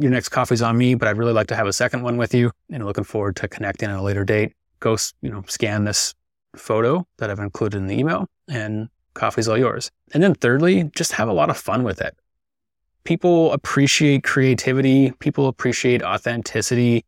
your 0.00 0.10
next 0.10 0.30
coffee's 0.30 0.62
on 0.62 0.78
me, 0.78 0.94
but 0.94 1.08
I'd 1.08 1.18
really 1.18 1.32
like 1.32 1.48
to 1.48 1.56
have 1.56 1.66
a 1.66 1.72
second 1.72 2.02
one 2.02 2.16
with 2.16 2.34
you 2.34 2.50
and 2.70 2.84
looking 2.84 3.04
forward 3.04 3.36
to 3.36 3.48
connecting 3.48 3.90
at 3.90 3.98
a 3.98 4.02
later 4.02 4.24
date. 4.24 4.54
Go, 4.80 4.96
you 5.20 5.30
know, 5.30 5.44
scan 5.48 5.84
this 5.84 6.14
photo 6.56 7.06
that 7.18 7.30
I've 7.30 7.40
included 7.40 7.78
in 7.78 7.88
the 7.88 7.98
email 7.98 8.26
and 8.48 8.88
coffee's 9.14 9.48
all 9.48 9.58
yours. 9.58 9.90
And 10.14 10.22
then 10.22 10.34
thirdly, 10.34 10.90
just 10.94 11.12
have 11.12 11.28
a 11.28 11.32
lot 11.32 11.50
of 11.50 11.56
fun 11.56 11.82
with 11.82 12.00
it. 12.00 12.16
People 13.04 13.52
appreciate 13.52 14.22
creativity, 14.22 15.12
people 15.18 15.48
appreciate 15.48 16.02
authenticity, 16.02 17.04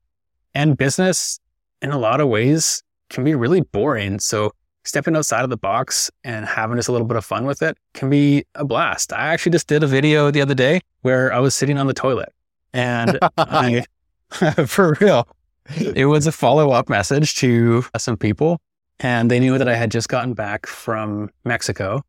and 0.54 0.76
business 0.76 1.38
in 1.80 1.90
a 1.90 1.98
lot 1.98 2.20
of 2.20 2.28
ways 2.28 2.82
can 3.10 3.24
be 3.24 3.34
really 3.34 3.60
boring. 3.60 4.18
So 4.18 4.52
stepping 4.84 5.14
outside 5.14 5.44
of 5.44 5.50
the 5.50 5.56
box 5.56 6.10
and 6.24 6.46
having 6.46 6.76
just 6.76 6.88
a 6.88 6.92
little 6.92 7.06
bit 7.06 7.16
of 7.16 7.24
fun 7.24 7.44
with 7.44 7.62
it 7.62 7.76
can 7.94 8.08
be 8.08 8.44
a 8.54 8.64
blast. 8.64 9.12
I 9.12 9.28
actually 9.28 9.52
just 9.52 9.66
did 9.66 9.82
a 9.82 9.86
video 9.86 10.30
the 10.30 10.40
other 10.40 10.54
day 10.54 10.80
where 11.02 11.32
I 11.32 11.38
was 11.38 11.54
sitting 11.54 11.78
on 11.78 11.86
the 11.86 11.94
toilet 11.94 12.32
and 12.72 13.18
I, 13.36 13.84
for 14.66 14.96
real, 15.00 15.28
it 15.76 16.06
was 16.06 16.26
a 16.26 16.32
follow 16.32 16.70
up 16.70 16.88
message 16.88 17.34
to 17.36 17.84
some 17.98 18.16
people 18.16 18.60
and 19.00 19.30
they 19.30 19.40
knew 19.40 19.58
that 19.58 19.68
I 19.68 19.74
had 19.74 19.90
just 19.90 20.08
gotten 20.08 20.34
back 20.34 20.66
from 20.66 21.30
Mexico. 21.44 22.02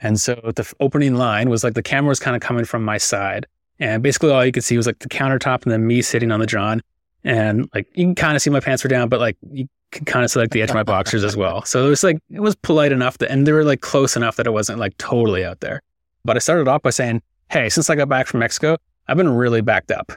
And 0.00 0.20
so 0.20 0.34
the 0.56 0.70
opening 0.80 1.14
line 1.14 1.48
was 1.48 1.64
like 1.64 1.74
the 1.74 1.82
camera 1.82 2.10
was 2.10 2.20
kind 2.20 2.36
of 2.36 2.42
coming 2.42 2.64
from 2.64 2.84
my 2.84 2.98
side. 2.98 3.46
And 3.80 4.02
basically 4.02 4.30
all 4.30 4.44
you 4.44 4.52
could 4.52 4.64
see 4.64 4.76
was 4.76 4.86
like 4.86 4.98
the 5.00 5.08
countertop 5.08 5.64
and 5.64 5.72
then 5.72 5.86
me 5.86 6.02
sitting 6.02 6.30
on 6.30 6.40
the 6.40 6.46
John. 6.46 6.82
And 7.24 7.68
like 7.74 7.86
you 7.94 8.04
can 8.04 8.14
kind 8.14 8.36
of 8.36 8.42
see 8.42 8.50
my 8.50 8.60
pants 8.60 8.84
were 8.84 8.88
down, 8.88 9.08
but 9.08 9.20
like 9.20 9.36
you 9.50 9.66
can 9.92 10.04
kind 10.04 10.24
of 10.24 10.30
see 10.30 10.40
like 10.40 10.50
the 10.50 10.62
edge 10.62 10.70
of 10.70 10.74
my 10.74 10.82
boxers 10.82 11.24
as 11.24 11.36
well. 11.36 11.64
So 11.64 11.86
it 11.86 11.88
was 11.88 12.04
like, 12.04 12.18
it 12.30 12.40
was 12.40 12.54
polite 12.54 12.92
enough 12.92 13.18
that, 13.18 13.30
and 13.30 13.46
they 13.46 13.52
were 13.52 13.64
like 13.64 13.80
close 13.80 14.16
enough 14.16 14.36
that 14.36 14.46
it 14.46 14.52
wasn't 14.52 14.78
like 14.78 14.96
totally 14.98 15.44
out 15.44 15.60
there. 15.60 15.80
But 16.24 16.36
I 16.36 16.38
started 16.38 16.68
off 16.68 16.82
by 16.82 16.90
saying, 16.90 17.22
Hey, 17.50 17.68
since 17.68 17.88
I 17.90 17.94
got 17.94 18.08
back 18.08 18.26
from 18.26 18.40
Mexico, 18.40 18.76
I've 19.08 19.16
been 19.16 19.28
really 19.28 19.60
backed 19.60 19.90
up 19.90 20.12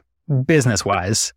business 0.45 0.83
wise. 0.83 1.33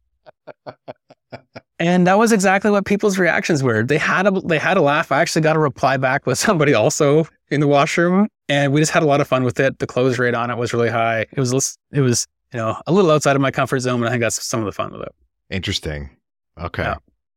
And 1.80 2.06
that 2.06 2.18
was 2.18 2.30
exactly 2.30 2.70
what 2.70 2.84
people's 2.84 3.18
reactions 3.18 3.62
were. 3.62 3.82
They 3.82 3.96
had 3.96 4.26
a 4.26 4.30
they 4.32 4.58
had 4.58 4.76
a 4.76 4.82
laugh. 4.82 5.10
I 5.10 5.20
actually 5.22 5.40
got 5.40 5.56
a 5.56 5.58
reply 5.58 5.96
back 5.96 6.26
with 6.26 6.38
somebody 6.38 6.74
also 6.74 7.26
in 7.50 7.60
the 7.60 7.66
washroom, 7.66 8.28
and 8.48 8.72
we 8.72 8.80
just 8.80 8.92
had 8.92 9.02
a 9.02 9.06
lot 9.06 9.20
of 9.20 9.26
fun 9.26 9.44
with 9.44 9.58
it. 9.58 9.78
The 9.78 9.86
close 9.86 10.18
rate 10.18 10.34
on 10.34 10.50
it 10.50 10.58
was 10.58 10.74
really 10.74 10.90
high. 10.90 11.20
It 11.32 11.38
was 11.40 11.78
it 11.92 12.00
was 12.02 12.26
you 12.52 12.58
know 12.58 12.76
a 12.86 12.92
little 12.92 13.10
outside 13.10 13.34
of 13.34 13.40
my 13.40 13.50
comfort 13.50 13.80
zone, 13.80 14.00
but 14.00 14.08
I 14.08 14.10
think 14.10 14.20
that's 14.20 14.44
some 14.44 14.60
of 14.60 14.66
the 14.66 14.72
fun 14.72 14.92
with 14.92 15.02
it. 15.02 15.14
Interesting. 15.50 16.10
Okay. 16.58 16.82
Yeah. 16.82 16.96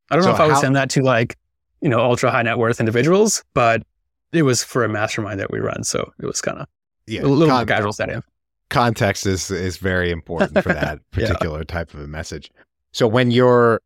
I 0.09 0.15
don't 0.15 0.23
so 0.23 0.29
know 0.29 0.35
if 0.35 0.41
I 0.41 0.45
would 0.45 0.55
how- 0.55 0.61
send 0.61 0.75
that 0.75 0.89
to 0.91 1.01
like 1.01 1.37
you 1.81 1.89
know 1.89 1.99
ultra 1.99 2.31
high 2.31 2.43
net 2.43 2.57
worth 2.57 2.79
individuals, 2.79 3.43
but 3.53 3.83
it 4.31 4.43
was 4.43 4.63
for 4.63 4.83
a 4.83 4.89
mastermind 4.89 5.39
that 5.39 5.51
we 5.51 5.59
run, 5.59 5.83
so 5.83 6.11
it 6.19 6.25
was 6.25 6.41
kind 6.41 6.59
of 6.59 6.67
yeah, 7.07 7.21
a 7.21 7.23
little 7.23 7.55
con- 7.55 7.67
casual 7.67 7.93
setting. 7.93 8.23
Context 8.69 9.25
is 9.25 9.51
is 9.51 9.77
very 9.77 10.11
important 10.11 10.63
for 10.63 10.73
that 10.73 10.99
particular 11.11 11.59
yeah. 11.59 11.65
type 11.65 11.93
of 11.93 11.99
a 11.99 12.07
message. 12.07 12.51
So 12.91 13.07
when 13.07 13.31
you're 13.31 13.81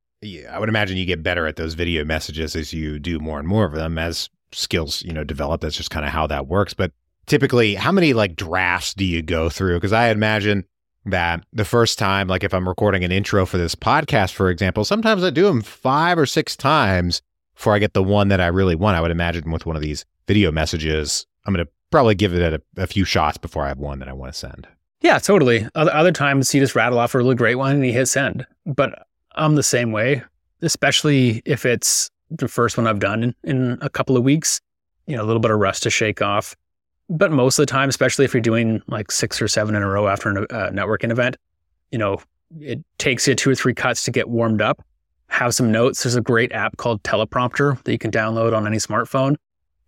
I 0.49 0.59
would 0.59 0.69
imagine 0.69 0.97
you 0.97 1.05
get 1.05 1.21
better 1.21 1.45
at 1.45 1.57
those 1.57 1.73
video 1.75 2.03
messages 2.03 2.55
as 2.55 2.73
you 2.73 2.99
do 2.99 3.19
more 3.19 3.39
and 3.39 3.47
more 3.47 3.65
of 3.65 3.73
them 3.73 3.97
as 3.97 4.29
skills, 4.51 5.03
you 5.03 5.13
know, 5.13 5.23
develop. 5.23 5.61
That's 5.61 5.77
just 5.77 5.91
kind 5.91 6.05
of 6.05 6.11
how 6.11 6.27
that 6.27 6.47
works. 6.47 6.73
But 6.73 6.91
typically, 7.27 7.75
how 7.75 7.91
many 7.91 8.13
like 8.13 8.35
drafts 8.35 8.93
do 8.93 9.05
you 9.05 9.21
go 9.21 9.49
through? 9.49 9.75
Because 9.77 9.93
I 9.93 10.09
imagine 10.09 10.65
that 11.07 11.45
the 11.53 11.65
first 11.65 11.97
time, 11.97 12.27
like 12.27 12.43
if 12.43 12.53
I'm 12.53 12.67
recording 12.67 13.03
an 13.03 13.11
intro 13.11 13.45
for 13.45 13.57
this 13.57 13.75
podcast, 13.75 14.33
for 14.33 14.49
example, 14.49 14.83
sometimes 14.83 15.23
I 15.23 15.29
do 15.29 15.45
them 15.45 15.61
five 15.61 16.17
or 16.17 16.25
six 16.25 16.55
times 16.55 17.21
before 17.55 17.73
I 17.73 17.79
get 17.79 17.93
the 17.93 18.03
one 18.03 18.27
that 18.27 18.41
I 18.41 18.47
really 18.47 18.75
want. 18.75 18.97
I 18.97 19.01
would 19.01 19.11
imagine 19.11 19.51
with 19.51 19.65
one 19.65 19.75
of 19.75 19.81
these 19.81 20.05
video 20.27 20.51
messages, 20.51 21.25
I'm 21.45 21.53
going 21.53 21.65
to 21.65 21.71
probably 21.89 22.15
give 22.15 22.33
it 22.33 22.53
a, 22.53 22.81
a 22.81 22.87
few 22.87 23.05
shots 23.05 23.37
before 23.37 23.63
I 23.65 23.69
have 23.69 23.79
one 23.79 23.99
that 23.99 24.07
I 24.07 24.13
want 24.13 24.33
to 24.33 24.37
send. 24.37 24.67
Yeah, 25.01 25.19
totally. 25.19 25.67
Other, 25.75 25.93
other 25.93 26.11
times 26.11 26.53
you 26.53 26.59
just 26.59 26.75
rattle 26.75 26.99
off 26.99 27.13
a 27.13 27.17
really 27.17 27.35
great 27.35 27.55
one 27.55 27.75
and 27.75 27.85
you 27.85 27.93
hit 27.93 28.07
send. 28.07 28.45
But 28.65 29.07
I'm 29.35 29.55
the 29.55 29.63
same 29.63 29.91
way, 29.91 30.23
especially 30.61 31.41
if 31.45 31.65
it's 31.65 32.09
the 32.29 32.47
first 32.47 32.77
one 32.77 32.87
I've 32.87 32.99
done 32.99 33.23
in, 33.23 33.35
in 33.43 33.77
a 33.81 33.89
couple 33.89 34.17
of 34.17 34.23
weeks. 34.23 34.59
You 35.05 35.15
know, 35.15 35.23
a 35.23 35.25
little 35.25 35.39
bit 35.39 35.51
of 35.51 35.59
rust 35.59 35.83
to 35.83 35.89
shake 35.89 36.21
off. 36.21 36.55
But 37.09 37.31
most 37.31 37.57
of 37.57 37.63
the 37.63 37.71
time, 37.71 37.89
especially 37.89 38.25
if 38.25 38.33
you're 38.33 38.41
doing 38.41 38.81
like 38.87 39.11
six 39.11 39.41
or 39.41 39.47
seven 39.47 39.75
in 39.75 39.83
a 39.83 39.87
row 39.87 40.07
after 40.07 40.29
a 40.29 40.41
uh, 40.43 40.71
networking 40.71 41.11
event, 41.11 41.37
you 41.91 41.97
know, 41.97 42.21
it 42.59 42.83
takes 42.97 43.27
you 43.27 43.35
two 43.35 43.49
or 43.49 43.55
three 43.55 43.73
cuts 43.73 44.03
to 44.05 44.11
get 44.11 44.29
warmed 44.29 44.61
up. 44.61 44.83
Have 45.29 45.53
some 45.53 45.71
notes. 45.71 46.03
There's 46.03 46.15
a 46.15 46.21
great 46.21 46.51
app 46.51 46.77
called 46.77 47.03
Teleprompter 47.03 47.81
that 47.83 47.91
you 47.91 47.97
can 47.97 48.11
download 48.11 48.55
on 48.55 48.65
any 48.65 48.77
smartphone. 48.77 49.35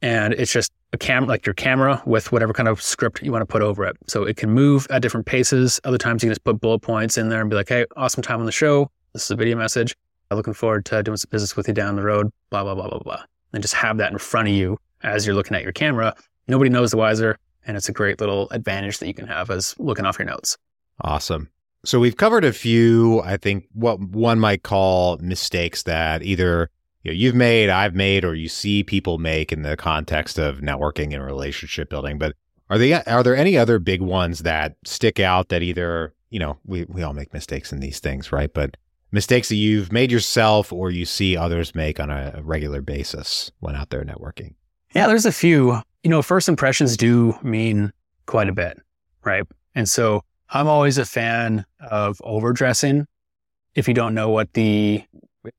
And 0.02 0.34
it's 0.34 0.52
just 0.52 0.72
a 0.94 0.98
camera, 0.98 1.28
like 1.28 1.46
your 1.46 1.54
camera 1.54 2.02
with 2.06 2.32
whatever 2.32 2.54
kind 2.54 2.70
of 2.70 2.82
script 2.82 3.22
you 3.22 3.32
want 3.32 3.42
to 3.42 3.46
put 3.46 3.62
over 3.62 3.86
it. 3.86 3.98
So 4.08 4.24
it 4.24 4.38
can 4.38 4.50
move 4.50 4.88
at 4.90 5.02
different 5.02 5.26
paces. 5.26 5.80
Other 5.84 5.98
times 5.98 6.24
you 6.24 6.28
can 6.28 6.32
just 6.32 6.44
put 6.44 6.62
bullet 6.62 6.80
points 6.80 7.18
in 7.18 7.30
there 7.30 7.42
and 7.42 7.50
be 7.50 7.56
like, 7.56 7.70
hey, 7.70 7.86
awesome 7.96 8.24
time 8.24 8.40
on 8.40 8.46
the 8.46 8.52
show. 8.52 8.90
This 9.14 9.26
is 9.26 9.32
a 9.32 9.36
video 9.36 9.58
message. 9.58 9.96
I'm 10.32 10.38
looking 10.38 10.54
forward 10.54 10.86
to 10.86 11.04
doing 11.04 11.18
some 11.18 11.30
business 11.32 11.56
with 11.56 11.68
you 11.68 11.74
down 11.74 11.96
the 11.96 12.04
road, 12.04 12.32
blah, 12.50 12.64
blah, 12.64 12.76
blah, 12.76 12.88
blah, 12.88 13.00
blah. 13.00 13.24
And 13.54 13.62
just 13.62 13.74
have 13.74 13.98
that 13.98 14.12
in 14.12 14.18
front 14.18 14.48
of 14.48 14.54
you 14.54 14.78
as 15.02 15.26
you're 15.26 15.36
looking 15.36 15.56
at 15.56 15.64
your 15.64 15.72
camera. 15.72 16.16
Nobody 16.50 16.70
knows 16.70 16.92
the 16.92 16.98
wiser. 16.98 17.38
And 17.66 17.78
it's 17.78 17.90
a 17.90 17.94
great 17.94 18.20
little 18.20 18.50
advantage 18.50 18.98
that 19.00 19.08
you 19.08 19.14
can 19.14 19.28
have 19.28 19.50
as 19.50 19.76
looking 19.78 20.06
off 20.06 20.18
your 20.18 20.26
notes. 20.26 20.58
Awesome. 21.02 21.50
So 21.86 22.00
we've 22.00 22.18
covered 22.18 22.44
a 22.44 22.52
few, 22.52 23.22
I 23.22 23.38
think, 23.38 23.66
what 23.74 24.00
one 24.00 24.40
might 24.40 24.64
call 24.64 25.18
mistakes 25.18 25.84
that 25.84 26.24
either 26.24 26.70
you 27.04 27.12
know, 27.12 27.16
you've 27.16 27.36
made, 27.36 27.70
I've 27.70 27.96
made, 27.96 28.26
or 28.26 28.36
you 28.36 28.50
see 28.50 28.84
people 28.84 29.18
make 29.18 29.54
in 29.54 29.62
the 29.62 29.78
context 29.78 30.38
of 30.38 30.60
networking 30.60 31.14
and 31.14 31.24
relationship 31.24 31.90
building. 31.90 32.18
But 32.18 32.36
are 32.70 32.78
they 32.78 32.94
are 32.94 33.24
there 33.24 33.36
any 33.36 33.58
other 33.58 33.80
big 33.80 34.02
ones 34.02 34.40
that 34.40 34.76
stick 34.86 35.20
out 35.20 35.50
that 35.50 35.64
either 35.64 36.14
you 36.30 36.40
know 36.40 36.58
we 36.66 36.86
we 36.86 37.02
all 37.02 37.14
make 37.14 37.34
mistakes 37.34 37.72
in 37.72 37.80
these 37.80 38.00
things, 38.00 38.32
right? 38.32 38.54
But 38.54 38.76
mistakes 39.12 39.50
that 39.50 39.56
you've 39.56 39.92
made 39.92 40.12
yourself 40.12 40.74
or 40.74 40.92
you 40.92 41.06
see 41.06 41.38
others 41.38 41.74
make 41.74 42.00
on 42.00 42.10
a 42.10 42.42
regular 42.44 42.82
basis 42.82 43.52
when 43.60 43.76
out 43.76 43.90
there 43.90 44.04
networking? 44.04 44.56
Yeah, 44.94 45.08
there's 45.08 45.26
a 45.26 45.32
few. 45.32 45.82
You 46.04 46.10
know, 46.10 46.22
first 46.22 46.48
impressions 46.48 46.96
do 46.96 47.38
mean 47.44 47.92
quite 48.26 48.48
a 48.48 48.54
bit, 48.54 48.80
right? 49.24 49.44
And 49.76 49.88
so 49.88 50.22
I'm 50.50 50.68
always 50.68 50.98
a 50.98 51.06
fan 51.06 51.66
of 51.80 52.22
overdressing. 52.24 53.06
If 53.76 53.88
you 53.88 53.94
don't 53.94 54.14
know 54.14 54.30
what 54.30 54.54
the, 54.54 55.04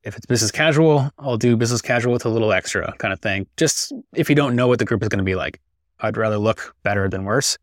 if 0.03 0.17
it's 0.17 0.27
business 0.27 0.51
casual, 0.51 1.11
I'll 1.19 1.37
do 1.37 1.57
business 1.57 1.83
casual 1.83 2.13
with 2.13 2.25
a 2.25 2.29
little 2.29 2.53
extra 2.53 2.93
kind 2.99 3.13
of 3.13 3.21
thing. 3.21 3.47
Just 3.57 3.93
if 4.15 4.29
you 4.29 4.35
don't 4.35 4.57
know 4.57 4.67
what 4.67 4.79
the 4.79 4.85
group 4.85 5.03
is 5.03 5.09
going 5.09 5.19
to 5.19 5.25
be 5.25 5.35
like, 5.35 5.61
I'd 6.01 6.17
rather 6.17 6.39
look 6.39 6.75
better 6.83 7.09
than 7.09 7.25
worse. 7.25 7.59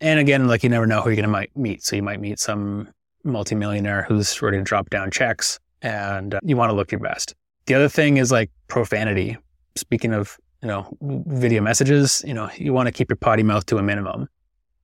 And 0.00 0.18
again, 0.18 0.48
like 0.48 0.62
you 0.62 0.68
never 0.68 0.86
know 0.86 1.00
who 1.02 1.10
you're 1.10 1.24
going 1.24 1.46
to 1.46 1.58
meet. 1.58 1.84
So 1.84 1.96
you 1.96 2.02
might 2.02 2.20
meet 2.20 2.38
some 2.38 2.88
multimillionaire 3.24 4.02
who's 4.02 4.42
ready 4.42 4.56
to 4.56 4.64
drop 4.64 4.90
down 4.90 5.10
checks 5.10 5.60
and 5.82 6.34
uh, 6.34 6.40
you 6.42 6.56
want 6.56 6.70
to 6.70 6.74
look 6.74 6.90
your 6.90 7.00
best. 7.00 7.34
The 7.66 7.74
other 7.74 7.88
thing 7.88 8.16
is 8.16 8.32
like 8.32 8.50
profanity. 8.68 9.36
Speaking 9.76 10.12
of, 10.12 10.36
you 10.62 10.68
know, 10.68 10.96
video 11.00 11.60
messages, 11.60 12.22
you 12.26 12.34
know, 12.34 12.48
you 12.56 12.72
want 12.72 12.86
to 12.86 12.92
keep 12.92 13.10
your 13.10 13.16
potty 13.16 13.42
mouth 13.42 13.66
to 13.66 13.78
a 13.78 13.82
minimum. 13.82 14.28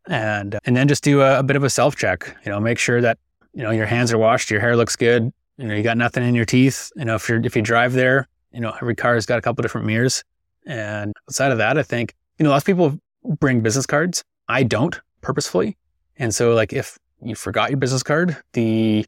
And 0.06 0.58
and 0.64 0.76
then 0.76 0.88
just 0.88 1.04
do 1.04 1.20
a, 1.20 1.40
a 1.40 1.42
bit 1.42 1.56
of 1.56 1.64
a 1.64 1.70
self 1.70 1.94
check, 1.94 2.36
you 2.44 2.50
know, 2.50 2.58
make 2.58 2.78
sure 2.78 3.00
that, 3.00 3.18
you 3.52 3.62
know, 3.62 3.70
your 3.70 3.86
hands 3.86 4.12
are 4.12 4.18
washed, 4.18 4.50
your 4.50 4.60
hair 4.60 4.74
looks 4.74 4.96
good, 4.96 5.32
you 5.58 5.66
know, 5.66 5.74
you 5.74 5.82
got 5.82 5.96
nothing 5.98 6.24
in 6.24 6.34
your 6.34 6.46
teeth. 6.46 6.90
You 6.96 7.04
know, 7.04 7.14
if 7.14 7.28
you're 7.28 7.44
if 7.44 7.54
you 7.54 7.62
drive 7.62 7.92
there, 7.92 8.26
you 8.52 8.60
know, 8.60 8.72
every 8.80 8.94
car 8.94 9.14
has 9.14 9.26
got 9.26 9.38
a 9.38 9.42
couple 9.42 9.62
different 9.62 9.86
mirrors. 9.86 10.24
And 10.66 11.12
outside 11.28 11.52
of 11.52 11.58
that, 11.58 11.78
I 11.78 11.82
think, 11.82 12.14
you 12.38 12.44
know, 12.44 12.50
lots 12.50 12.62
of 12.62 12.66
people 12.66 12.98
bring 13.38 13.60
business 13.60 13.86
cards. 13.86 14.24
I 14.48 14.62
don't 14.62 14.98
purposefully. 15.20 15.76
And 16.16 16.34
so 16.34 16.54
like 16.54 16.72
if 16.72 16.98
you 17.22 17.34
forgot 17.34 17.70
your 17.70 17.78
business 17.78 18.02
card, 18.02 18.36
the 18.52 19.04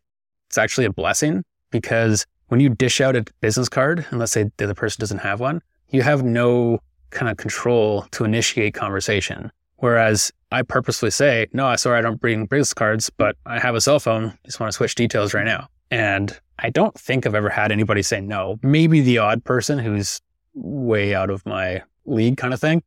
it's 0.49 0.59
actually 0.59 0.85
a 0.85 0.93
blessing 0.93 1.45
because 1.71 2.27
when 2.49 2.61
you 2.61 2.69
dish 2.69 3.01
out 3.01 3.17
a 3.17 3.25
business 3.41 3.69
card, 3.69 4.05
and 4.11 4.19
let's 4.19 4.33
say 4.33 4.51
the 4.57 4.65
other 4.65 4.75
person 4.75 5.01
doesn't 5.01 5.19
have 5.19 5.41
one, 5.41 5.63
you 5.91 6.03
have 6.03 6.23
no 6.23 6.81
kind 7.11 7.31
of 7.31 7.37
control 7.37 8.03
to 8.13 8.25
initiate 8.25 8.75
conversation. 8.75 9.51
Whereas 9.77 10.31
I 10.53 10.63
purposely 10.63 11.11
say, 11.11 11.47
no, 11.53 11.67
I 11.67 11.77
sorry, 11.77 11.99
I 11.99 12.03
don't 12.03 12.21
bring 12.21 12.47
business 12.47 12.75
cards, 12.75 13.11
but 13.11 13.37
I 13.47 13.59
have 13.59 13.75
a 13.75 13.81
cell 13.81 13.99
phone. 13.99 14.37
Just 14.45 14.61
want 14.61 14.71
to 14.71 14.77
switch 14.77 14.95
details 14.95 15.35
right 15.35 15.45
now. 15.45 15.69
And 15.91 16.39
I 16.59 16.71
don't 16.71 16.99
think 16.99 17.27
I've 17.27 17.35
ever 17.35 17.49
had 17.49 17.73
anybody 17.73 18.03
say 18.03 18.21
no. 18.21 18.59
Maybe 18.63 19.01
the 19.01 19.19
odd 19.19 19.43
person 19.45 19.79
who's 19.79 20.21
way 20.55 21.15
out 21.15 21.31
of 21.31 21.45
my 21.47 21.83
league 22.05 22.37
kind 22.37 22.53
of 22.53 22.61
thing. 22.61 22.83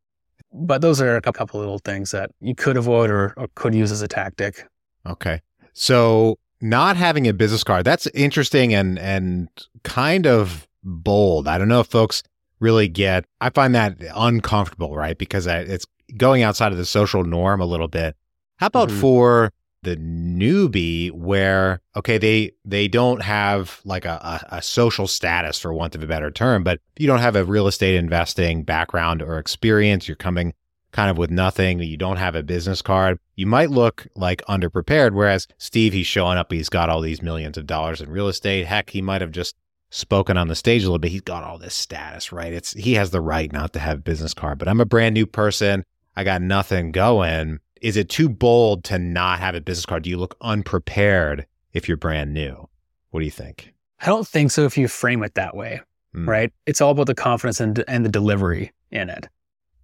But 0.53 0.81
those 0.81 1.01
are 1.01 1.15
a 1.15 1.21
couple 1.21 1.59
little 1.59 1.79
things 1.79 2.11
that 2.11 2.29
you 2.39 2.53
could 2.53 2.77
avoid 2.77 3.09
or, 3.09 3.33
or 3.37 3.47
could 3.55 3.73
use 3.73 3.91
as 3.91 4.03
a 4.03 4.07
tactic. 4.07 4.67
Okay. 5.05 5.41
So 5.73 6.37
not 6.61 6.95
having 6.95 7.27
a 7.27 7.33
business 7.33 7.63
card, 7.63 7.85
that's 7.85 8.05
interesting 8.07 8.73
and 8.73 8.99
and 8.99 9.49
kind 9.81 10.27
of 10.27 10.67
bold. 10.83 11.47
I 11.47 11.57
don't 11.57 11.67
know 11.67 11.79
if 11.79 11.87
folks 11.87 12.21
really 12.63 12.87
get 12.87 13.25
I 13.41 13.49
find 13.51 13.75
that 13.75 13.97
uncomfortable, 14.15 14.95
right? 14.95 15.17
Because 15.17 15.45
it's 15.45 15.85
going 16.17 16.41
outside 16.41 16.71
of 16.71 16.77
the 16.77 16.85
social 16.85 17.23
norm 17.23 17.61
a 17.61 17.65
little 17.65 17.87
bit. 17.87 18.15
How 18.57 18.67
about 18.67 18.89
mm-hmm. 18.89 19.01
for 19.01 19.53
the 19.83 19.97
newbie 19.97 21.11
where 21.11 21.81
okay 21.95 22.17
they 22.17 22.53
they 22.63 22.87
don't 22.87 23.21
have 23.21 23.81
like 23.83 24.05
a, 24.05 24.41
a, 24.51 24.57
a, 24.57 24.61
social 24.61 25.07
status 25.07 25.59
for 25.59 25.73
want 25.73 25.93
of 25.93 26.01
a 26.01 26.07
better 26.07 26.31
term 26.31 26.63
but 26.63 26.79
you 26.97 27.05
don't 27.05 27.19
have 27.19 27.35
a 27.35 27.43
real 27.43 27.67
estate 27.67 27.95
investing 27.95 28.63
background 28.63 29.21
or 29.21 29.37
experience 29.37 30.07
you're 30.07 30.15
coming 30.15 30.53
kind 30.93 31.11
of 31.11 31.17
with 31.17 31.29
nothing 31.29 31.79
you 31.79 31.97
don't 31.97 32.15
have 32.15 32.33
a 32.33 32.41
business 32.41 32.81
card 32.81 33.19
you 33.35 33.45
might 33.45 33.69
look 33.69 34.07
like 34.15 34.41
underprepared 34.47 35.11
whereas 35.11 35.47
steve 35.57 35.91
he's 35.91 36.07
showing 36.07 36.37
up 36.37 36.49
he's 36.49 36.69
got 36.69 36.89
all 36.89 37.01
these 37.01 37.21
millions 37.21 37.57
of 37.57 37.67
dollars 37.67 37.99
in 37.99 38.09
real 38.09 38.29
estate 38.29 38.65
heck 38.65 38.91
he 38.91 39.01
might 39.01 39.19
have 39.19 39.31
just 39.31 39.53
spoken 39.93 40.37
on 40.37 40.47
the 40.47 40.55
stage 40.55 40.83
a 40.83 40.85
little 40.85 40.99
bit 40.99 41.11
he's 41.11 41.21
got 41.21 41.43
all 41.43 41.57
this 41.57 41.75
status 41.75 42.31
right 42.31 42.53
it's 42.53 42.73
he 42.73 42.93
has 42.93 43.11
the 43.11 43.21
right 43.21 43.51
not 43.51 43.73
to 43.73 43.79
have 43.79 43.99
a 43.99 44.01
business 44.01 44.33
card 44.33 44.57
but 44.57 44.67
i'm 44.67 44.81
a 44.81 44.85
brand 44.85 45.13
new 45.13 45.25
person 45.25 45.83
i 46.15 46.23
got 46.23 46.41
nothing 46.41 46.91
going 46.91 47.59
is 47.83 47.97
it 47.97 48.07
too 48.07 48.29
bold 48.29 48.85
to 48.85 48.97
not 48.97 49.39
have 49.39 49.55
a 49.55 49.61
business 49.61 49.85
card? 49.85 50.03
Do 50.03 50.09
you 50.09 50.17
look 50.17 50.37
unprepared 50.39 51.45
if 51.73 51.87
you're 51.87 51.97
brand 51.97 52.33
new? 52.33 52.69
What 53.11 53.19
do 53.19 53.25
you 53.25 53.31
think? 53.31 53.73
I 53.99 54.05
don't 54.05 54.25
think 54.25 54.51
so 54.51 54.63
if 54.63 54.77
you 54.77 54.87
frame 54.87 55.21
it 55.21 55.35
that 55.35 55.55
way, 55.55 55.81
mm. 56.15 56.25
right? 56.25 56.51
It's 56.65 56.79
all 56.79 56.91
about 56.91 57.07
the 57.07 57.13
confidence 57.13 57.59
and, 57.59 57.83
and 57.89 58.05
the 58.05 58.09
delivery 58.09 58.71
in 58.89 59.09
it. 59.09 59.27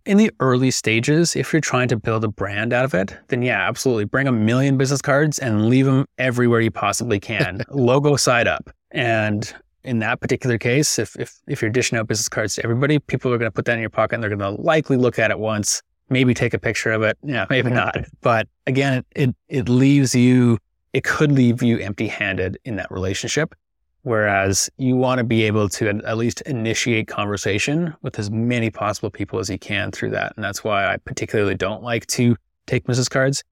In 0.06 0.15
the 0.15 0.32
early 0.39 0.72
stages, 0.72 1.36
if 1.36 1.52
you're 1.52 1.60
trying 1.60 1.89
to 1.89 1.98
build 1.98 2.24
a 2.24 2.30
brand 2.30 2.72
out 2.72 2.86
of 2.86 2.93
it, 2.93 3.15
then 3.28 3.41
yeah, 3.41 3.67
absolutely. 3.67 4.06
Bring 4.06 4.28
a 4.28 4.32
million 4.32 4.78
business 4.78 5.02
cards 5.02 5.38
and 5.38 5.67
leave 5.67 5.86
them 5.86 6.06
everywhere 6.17 6.62
you 6.62 6.72
possibly 6.72 7.19
can, 7.19 7.63
logo 7.69 8.15
side 8.15 8.48
up. 8.48 8.69
And 8.91 9.54
in 9.84 10.00
that 10.00 10.20
particular 10.20 10.58
case, 10.58 11.00
if, 11.00 11.15
if, 11.18 11.39
if 11.48 11.62
you're 11.62 11.72
dishing 11.72 11.98
out 11.98 12.08
business 12.08 12.30
cards 12.30 12.56
to 12.56 12.63
everybody, 12.63 13.00
people 13.00 13.34
are 13.34 13.38
going 13.38 13.50
to 13.50 13.56
put 13.56 13.65
that 13.65 13.74
in 13.74 13.80
your 13.80 13.89
pocket 13.89 14.15
and 14.15 14.24
they're 14.24 14.36
going 14.36 14.56
to 14.56 14.62
likely 14.62 14.98
look 14.98 15.20
at 15.20 15.32
it 15.32 15.39
once 15.39 15.82
maybe 16.10 16.34
take 16.34 16.54
a 16.54 16.60
picture 16.60 16.92
of 16.92 17.02
it. 17.04 17.18
Yeah, 17.24 17.46
maybe 17.50 17.70
not. 17.70 17.96
But 18.22 18.48
again, 18.68 19.06
it, 19.15 19.36
it 19.48 19.70
leaves 19.70 20.13
you, 20.15 20.58
it 20.94 21.04
could 21.04 21.32
leave 21.32 21.63
you 21.63 21.78
empty 21.80 22.08
handed 22.08 22.58
in 22.65 22.76
that 22.78 22.92
relationship. 22.92 23.56
Whereas 24.04 24.70
you 24.78 24.96
want 24.96 25.20
to 25.20 25.24
be 25.24 25.44
able 25.44 25.68
to 25.70 25.89
at 25.89 26.18
least 26.18 26.42
initiate 26.42 27.08
conversation 27.08 27.94
with 28.02 28.18
as 28.18 28.32
many 28.32 28.70
possible 28.70 29.10
people 29.10 29.39
as 29.39 29.50
you 29.50 29.60
can 29.60 29.92
through 29.92 30.12
that. 30.12 30.34
And 30.36 30.44
that's 30.44 30.63
why 30.63 30.92
I 30.92 30.98
particularly 30.98 31.56
don't 31.56 31.84
like 31.84 32.08
to 32.08 32.36
take 32.65 32.86
business 32.86 33.10
cards. 33.10 33.44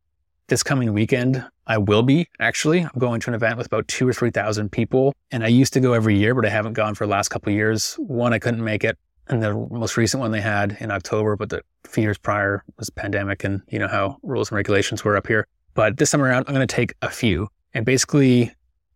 This 0.49 0.63
coming 0.63 0.93
weekend, 0.93 1.43
I 1.65 1.77
will 1.77 2.03
be 2.03 2.27
actually. 2.39 2.79
I'm 2.79 2.99
going 2.99 3.19
to 3.19 3.29
an 3.29 3.33
event 3.33 3.57
with 3.57 3.67
about 3.67 3.85
two 3.89 4.07
or 4.07 4.13
3,000 4.13 4.71
people. 4.71 5.13
And 5.29 5.43
I 5.43 5.47
used 5.47 5.73
to 5.73 5.81
go 5.81 5.91
every 5.91 6.17
year, 6.17 6.33
but 6.33 6.45
I 6.45 6.49
haven't 6.49 6.71
gone 6.71 6.95
for 6.95 7.05
the 7.05 7.11
last 7.11 7.27
couple 7.27 7.51
years. 7.51 7.95
One, 7.95 8.31
I 8.31 8.39
couldn't 8.39 8.63
make 8.63 8.85
it 8.85 8.97
and 9.29 9.43
the 9.43 9.53
most 9.53 9.97
recent 9.97 10.21
one 10.21 10.31
they 10.31 10.39
had 10.39 10.77
in 10.79 10.89
October, 10.89 11.35
but 11.35 11.49
the 11.49 11.61
few 11.83 12.03
years 12.03 12.17
prior 12.17 12.63
was 12.77 12.89
pandemic 12.89 13.43
and 13.43 13.61
you 13.67 13.77
know 13.79 13.89
how 13.89 14.17
rules 14.23 14.49
and 14.49 14.55
regulations 14.55 15.03
were 15.03 15.17
up 15.17 15.27
here. 15.27 15.47
But 15.73 15.97
this 15.97 16.11
time 16.11 16.21
around, 16.21 16.45
I'm 16.47 16.55
going 16.55 16.65
to 16.65 16.75
take 16.75 16.93
a 17.01 17.09
few 17.09 17.49
and 17.73 17.85
basically 17.85 18.53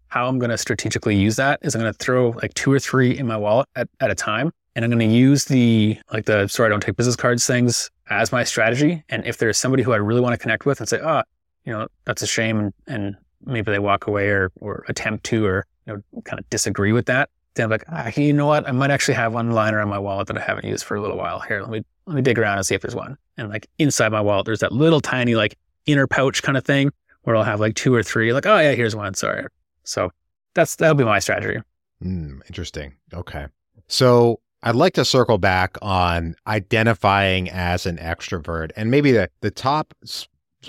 how 0.08 0.28
I'm 0.28 0.40
going 0.40 0.52
to 0.52 0.58
strategically 0.58 1.16
use 1.16 1.36
that 1.36 1.60
is 1.64 1.76
I'm 1.76 1.82
going 1.82 1.94
to 1.94 1.98
throw 1.98 2.30
like 2.42 2.54
two 2.54 2.72
or 2.72 2.80
three 2.80 3.18
in 3.18 3.28
my 3.28 3.38
wallet 3.38 3.68
at, 3.76 3.90
at 4.00 4.10
a 4.10 4.16
time. 4.16 4.52
And 4.76 4.86
I'm 4.86 4.92
going 4.92 5.08
to 5.08 5.16
use 5.16 5.46
the, 5.46 5.98
like 6.14 6.26
the, 6.26 6.48
sorry, 6.48 6.68
I 6.68 6.70
don't 6.70 6.82
take 6.82 6.96
business 6.96 7.18
cards 7.18 7.46
things 7.46 7.90
as 8.10 8.32
my 8.32 8.46
strategy. 8.46 9.04
And 9.10 9.26
if 9.26 9.38
there's 9.38 9.58
somebody 9.58 9.84
who 9.84 9.92
I 9.92 9.98
really 9.98 10.22
want 10.22 10.34
to 10.34 10.38
connect 10.38 10.66
with 10.66 10.80
and 10.80 10.88
say, 10.88 11.00
ah, 11.04 11.24
oh, 11.26 11.32
you 11.66 11.74
know, 11.74 11.88
that's 12.06 12.22
a 12.22 12.28
shame. 12.28 12.60
And, 12.60 12.74
and 12.88 13.16
maybe 13.46 13.72
they 13.72 13.80
walk 13.80 14.08
away 14.08 14.30
or, 14.30 14.52
or 14.58 14.86
attempt 14.88 15.24
to, 15.26 15.46
or, 15.46 15.66
you 15.86 15.94
know, 15.94 16.22
kind 16.24 16.40
of 16.40 16.50
disagree 16.50 16.92
with 16.92 17.06
that, 17.08 17.30
then 17.56 17.66
I'm 17.66 17.70
like, 17.70 17.84
ah, 17.90 18.12
you 18.16 18.34
know 18.34 18.48
what? 18.48 18.68
I 18.68 18.72
might 18.72 18.92
actually 18.92 19.16
have 19.16 19.34
one 19.34 19.52
liner 19.52 19.82
on 19.82 19.90
my 19.90 20.00
wallet 20.00 20.28
that 20.28 20.38
I 20.38 20.42
haven't 20.42 20.66
used 20.66 20.84
for 20.84 20.96
a 20.96 21.02
little 21.02 21.18
while. 21.18 21.40
Here, 21.40 21.62
let 21.62 21.70
me 21.70 21.84
let 22.06 22.16
me 22.16 22.22
dig 22.22 22.40
around 22.40 22.58
and 22.58 22.66
see 22.66 22.76
if 22.76 22.82
there's 22.82 22.96
one. 22.96 23.18
And 23.38 23.50
like 23.50 23.68
inside 23.78 24.12
my 24.12 24.22
wallet, 24.22 24.46
there's 24.46 24.60
that 24.60 24.72
little 24.72 25.02
tiny 25.02 25.36
like 25.36 25.58
inner 25.86 26.08
pouch 26.08 26.44
kind 26.44 26.58
of 26.58 26.64
thing 26.64 26.92
where 27.24 27.36
I'll 27.36 27.44
have 27.44 27.60
like 27.60 27.76
two 27.76 27.94
or 27.94 28.04
three. 28.04 28.34
Like, 28.34 28.46
oh 28.46 28.58
yeah, 28.58 28.74
here's 28.74 28.96
one. 28.96 29.14
Sorry. 29.14 29.46
So 29.84 30.12
that's 30.54 30.76
that'll 30.78 30.96
be 30.96 31.04
my 31.04 31.20
strategy. 31.20 31.60
Mm, 32.04 32.42
interesting. 32.48 32.94
Okay. 33.14 33.48
So 33.88 34.40
I'd 34.64 34.76
like 34.76 34.94
to 34.94 35.06
circle 35.06 35.38
back 35.38 35.78
on 35.82 36.36
identifying 36.48 37.50
as 37.50 37.86
an 37.86 37.98
extrovert 37.98 38.72
and 38.76 38.92
maybe 38.92 39.12
the, 39.12 39.30
the 39.42 39.52
top 39.52 39.94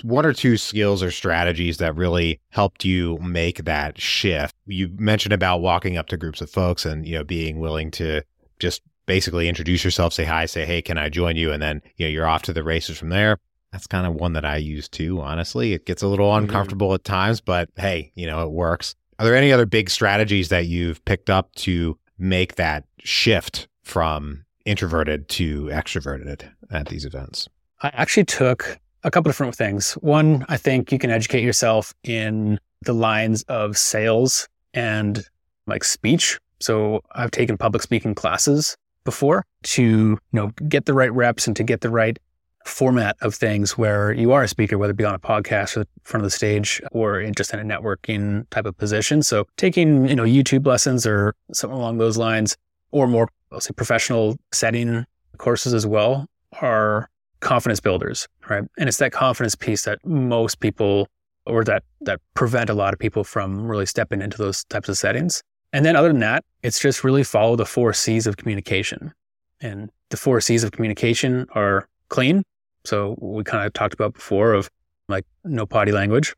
one 0.01 0.25
or 0.25 0.33
two 0.33 0.57
skills 0.57 1.03
or 1.03 1.11
strategies 1.11 1.77
that 1.77 1.95
really 1.95 2.39
helped 2.49 2.83
you 2.83 3.17
make 3.19 3.65
that 3.65 3.99
shift. 3.99 4.55
You 4.65 4.89
mentioned 4.97 5.33
about 5.33 5.61
walking 5.61 5.97
up 5.97 6.07
to 6.07 6.17
groups 6.17 6.41
of 6.41 6.49
folks 6.49 6.85
and, 6.85 7.07
you 7.07 7.15
know, 7.15 7.23
being 7.23 7.59
willing 7.59 7.91
to 7.91 8.23
just 8.59 8.81
basically 9.05 9.47
introduce 9.47 9.83
yourself, 9.83 10.13
say 10.13 10.23
hi, 10.23 10.45
say, 10.45 10.65
hey, 10.65 10.81
can 10.81 10.97
I 10.97 11.09
join 11.09 11.35
you? 11.35 11.51
And 11.51 11.61
then, 11.61 11.81
you 11.97 12.05
know, 12.05 12.09
you're 12.09 12.27
off 12.27 12.41
to 12.43 12.53
the 12.53 12.63
races 12.63 12.97
from 12.97 13.09
there. 13.09 13.37
That's 13.71 13.87
kind 13.87 14.05
of 14.05 14.13
one 14.13 14.33
that 14.33 14.45
I 14.45 14.57
use 14.57 14.87
too, 14.87 15.19
honestly. 15.19 15.73
It 15.73 15.85
gets 15.85 16.01
a 16.01 16.07
little 16.07 16.29
mm-hmm. 16.29 16.45
uncomfortable 16.45 16.87
mm-hmm. 16.87 16.95
at 16.95 17.03
times, 17.03 17.41
but 17.41 17.69
hey, 17.75 18.11
you 18.15 18.27
know, 18.27 18.43
it 18.43 18.51
works. 18.51 18.95
Are 19.19 19.25
there 19.25 19.35
any 19.35 19.51
other 19.51 19.65
big 19.65 19.89
strategies 19.89 20.49
that 20.49 20.65
you've 20.65 21.03
picked 21.05 21.29
up 21.29 21.53
to 21.55 21.97
make 22.17 22.55
that 22.55 22.85
shift 22.99 23.67
from 23.83 24.45
introverted 24.65 25.27
to 25.29 25.65
extroverted 25.65 26.49
at 26.71 26.87
these 26.87 27.05
events? 27.05 27.47
I 27.81 27.91
actually 27.93 28.25
took 28.25 28.79
a 29.03 29.11
couple 29.11 29.29
different 29.29 29.55
things. 29.55 29.93
One, 29.93 30.45
I 30.49 30.57
think 30.57 30.91
you 30.91 30.99
can 30.99 31.09
educate 31.09 31.43
yourself 31.43 31.93
in 32.03 32.59
the 32.81 32.93
lines 32.93 33.43
of 33.43 33.77
sales 33.77 34.47
and 34.73 35.23
like 35.67 35.83
speech. 35.83 36.39
So 36.59 37.01
I've 37.11 37.31
taken 37.31 37.57
public 37.57 37.83
speaking 37.83 38.15
classes 38.15 38.75
before 39.03 39.45
to, 39.63 39.83
you 39.83 40.19
know, 40.31 40.47
get 40.67 40.85
the 40.85 40.93
right 40.93 41.11
reps 41.13 41.47
and 41.47 41.55
to 41.57 41.63
get 41.63 41.81
the 41.81 41.89
right 41.89 42.17
format 42.65 43.17
of 43.21 43.35
things 43.35 43.77
where 43.77 44.13
you 44.13 44.31
are 44.31 44.43
a 44.43 44.47
speaker, 44.47 44.77
whether 44.77 44.91
it 44.91 44.97
be 44.97 45.03
on 45.03 45.13
a 45.13 45.19
podcast 45.19 45.75
or 45.75 45.85
front 46.03 46.23
of 46.23 46.31
the 46.31 46.35
stage 46.35 46.81
or 46.91 47.19
in 47.19 47.33
just 47.33 47.53
in 47.53 47.59
a 47.59 47.63
networking 47.63 48.49
type 48.49 48.65
of 48.65 48.77
position. 48.77 49.21
So 49.21 49.45
taking, 49.57 50.07
you 50.07 50.15
know, 50.15 50.23
YouTube 50.23 50.65
lessons 50.65 51.05
or 51.05 51.35
something 51.51 51.77
along 51.77 51.97
those 51.97 52.17
lines 52.17 52.55
or 52.91 53.07
more, 53.07 53.27
I'll 53.51 53.59
say 53.59 53.73
professional 53.73 54.37
setting 54.53 55.05
courses 55.37 55.73
as 55.73 55.85
well 55.85 56.25
are 56.61 57.09
confidence 57.43 57.79
builders, 57.79 58.27
right? 58.49 58.63
And 58.77 58.89
it's 58.89 58.97
that 58.97 59.11
confidence 59.11 59.55
piece 59.55 59.83
that 59.83 59.99
most 60.05 60.59
people 60.59 61.07
or 61.45 61.63
that 61.65 61.83
that 62.01 62.19
prevent 62.33 62.69
a 62.69 62.73
lot 62.73 62.93
of 62.93 62.99
people 62.99 63.23
from 63.23 63.67
really 63.67 63.85
stepping 63.85 64.21
into 64.21 64.37
those 64.37 64.63
types 64.65 64.89
of 64.89 64.97
settings. 64.97 65.43
And 65.73 65.85
then 65.85 65.95
other 65.95 66.07
than 66.07 66.19
that, 66.19 66.43
it's 66.61 66.79
just 66.79 67.03
really 67.03 67.23
follow 67.23 67.55
the 67.55 67.65
four 67.65 67.93
C's 67.93 68.27
of 68.27 68.37
communication. 68.37 69.13
And 69.61 69.89
the 70.09 70.17
four 70.17 70.39
C's 70.41 70.63
of 70.63 70.71
communication 70.71 71.47
are 71.53 71.87
clean. 72.09 72.43
So 72.85 73.15
we 73.19 73.43
kind 73.43 73.65
of 73.65 73.73
talked 73.73 73.93
about 73.93 74.13
before 74.13 74.53
of 74.53 74.69
like 75.07 75.25
no 75.43 75.65
potty 75.65 75.91
language. 75.91 76.35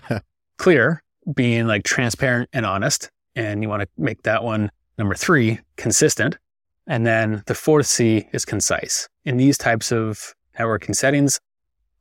Clear, 0.58 1.02
being 1.34 1.66
like 1.66 1.84
transparent 1.84 2.48
and 2.52 2.64
honest. 2.64 3.10
And 3.34 3.62
you 3.62 3.68
want 3.68 3.82
to 3.82 3.88
make 3.96 4.22
that 4.22 4.44
one 4.44 4.70
number 4.98 5.14
three, 5.14 5.60
consistent. 5.76 6.36
And 6.86 7.06
then 7.06 7.42
the 7.46 7.54
fourth 7.54 7.86
C 7.86 8.28
is 8.32 8.44
concise. 8.44 9.08
In 9.24 9.36
these 9.36 9.56
types 9.56 9.90
of 9.90 10.34
networking 10.58 10.94
settings, 10.94 11.40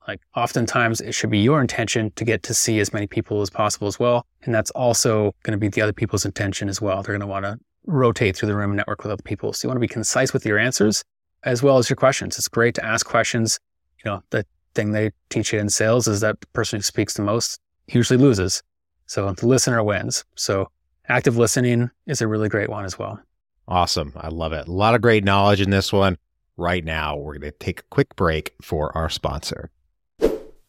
like 0.07 0.21
oftentimes 0.35 1.01
it 1.01 1.13
should 1.13 1.29
be 1.29 1.39
your 1.39 1.61
intention 1.61 2.11
to 2.15 2.25
get 2.25 2.43
to 2.43 2.53
see 2.53 2.79
as 2.79 2.93
many 2.93 3.07
people 3.07 3.41
as 3.41 3.49
possible 3.49 3.87
as 3.87 3.99
well. 3.99 4.25
And 4.43 4.53
that's 4.53 4.71
also 4.71 5.33
going 5.43 5.53
to 5.53 5.57
be 5.57 5.69
the 5.69 5.81
other 5.81 5.93
people's 5.93 6.25
intention 6.25 6.67
as 6.69 6.81
well. 6.81 7.01
They're 7.01 7.17
going 7.17 7.21
to 7.21 7.27
want 7.27 7.45
to 7.45 7.57
rotate 7.85 8.35
through 8.35 8.47
the 8.47 8.55
room 8.55 8.71
and 8.71 8.77
network 8.77 9.03
with 9.03 9.11
other 9.11 9.23
people. 9.23 9.53
So 9.53 9.65
you 9.65 9.69
want 9.69 9.77
to 9.77 9.81
be 9.81 9.87
concise 9.87 10.33
with 10.33 10.45
your 10.45 10.57
answers 10.57 11.03
as 11.43 11.63
well 11.63 11.77
as 11.77 11.89
your 11.89 11.95
questions. 11.97 12.37
It's 12.37 12.47
great 12.47 12.75
to 12.75 12.85
ask 12.85 13.05
questions. 13.05 13.59
You 14.03 14.11
know, 14.11 14.23
the 14.29 14.45
thing 14.75 14.91
they 14.91 15.11
teach 15.29 15.53
you 15.53 15.59
in 15.59 15.69
sales 15.69 16.07
is 16.07 16.21
that 16.21 16.39
the 16.41 16.47
person 16.47 16.77
who 16.77 16.83
speaks 16.83 17.13
the 17.13 17.21
most 17.21 17.59
usually 17.87 18.17
loses. 18.17 18.63
So 19.07 19.31
the 19.31 19.47
listener 19.47 19.83
wins. 19.83 20.23
So 20.35 20.69
active 21.07 21.37
listening 21.37 21.91
is 22.07 22.21
a 22.21 22.27
really 22.27 22.49
great 22.49 22.69
one 22.69 22.85
as 22.85 22.97
well. 22.97 23.19
Awesome. 23.67 24.13
I 24.17 24.29
love 24.29 24.53
it. 24.53 24.67
A 24.67 24.71
lot 24.71 24.95
of 24.95 25.01
great 25.01 25.23
knowledge 25.23 25.61
in 25.61 25.69
this 25.69 25.93
one 25.93 26.17
right 26.57 26.83
now. 26.83 27.15
We're 27.15 27.37
going 27.37 27.51
to 27.51 27.57
take 27.57 27.81
a 27.81 27.89
quick 27.89 28.15
break 28.15 28.53
for 28.61 28.95
our 28.97 29.09
sponsor. 29.09 29.69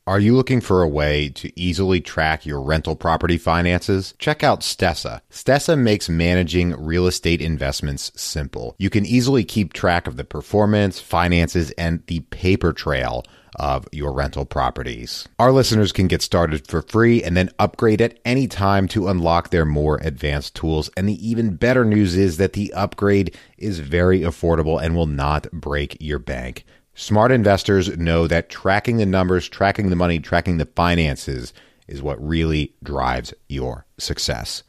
Are 0.06 0.20
you 0.20 0.36
looking 0.36 0.60
for 0.60 0.82
a 0.82 0.88
way 0.88 1.30
to 1.30 1.58
easily 1.58 2.02
track 2.02 2.44
your 2.44 2.60
rental 2.60 2.94
property 2.94 3.38
finances? 3.38 4.12
Check 4.18 4.44
out 4.44 4.60
Stessa. 4.60 5.22
Stessa 5.30 5.78
makes 5.78 6.10
managing 6.10 6.72
real 6.72 7.06
estate 7.06 7.40
investments 7.40 8.12
simple. 8.14 8.76
You 8.78 8.90
can 8.90 9.06
easily 9.06 9.44
keep 9.44 9.72
track 9.72 10.06
of 10.06 10.18
the 10.18 10.24
performance, 10.24 11.00
finances, 11.00 11.70
and 11.78 12.02
the 12.06 12.20
paper 12.20 12.74
trail 12.74 13.24
of 13.56 13.86
your 13.92 14.12
rental 14.12 14.44
properties. 14.44 15.28
Our 15.38 15.52
listeners 15.52 15.92
can 15.92 16.08
get 16.08 16.22
started 16.22 16.66
for 16.66 16.82
free 16.82 17.22
and 17.22 17.36
then 17.36 17.50
upgrade 17.58 18.00
at 18.00 18.18
any 18.24 18.46
time 18.46 18.88
to 18.88 19.08
unlock 19.08 19.50
their 19.50 19.64
more 19.64 19.98
advanced 20.02 20.54
tools. 20.54 20.90
And 20.96 21.08
the 21.08 21.28
even 21.28 21.56
better 21.56 21.84
news 21.84 22.16
is 22.16 22.36
that 22.38 22.54
the 22.54 22.72
upgrade 22.72 23.36
is 23.58 23.80
very 23.80 24.20
affordable 24.20 24.82
and 24.82 24.94
will 24.94 25.06
not 25.06 25.50
break 25.52 25.96
your 26.00 26.18
bank. 26.18 26.64
Smart 26.94 27.32
investors 27.32 27.96
know 27.96 28.28
that 28.28 28.48
tracking 28.48 28.98
the 28.98 29.06
numbers, 29.06 29.48
tracking 29.48 29.90
the 29.90 29.96
money, 29.96 30.20
tracking 30.20 30.58
the 30.58 30.68
finances 30.76 31.52
is 31.88 32.02
what 32.02 32.24
really 32.24 32.74
drives 32.82 33.34
your 33.48 33.84
success. 33.98 34.62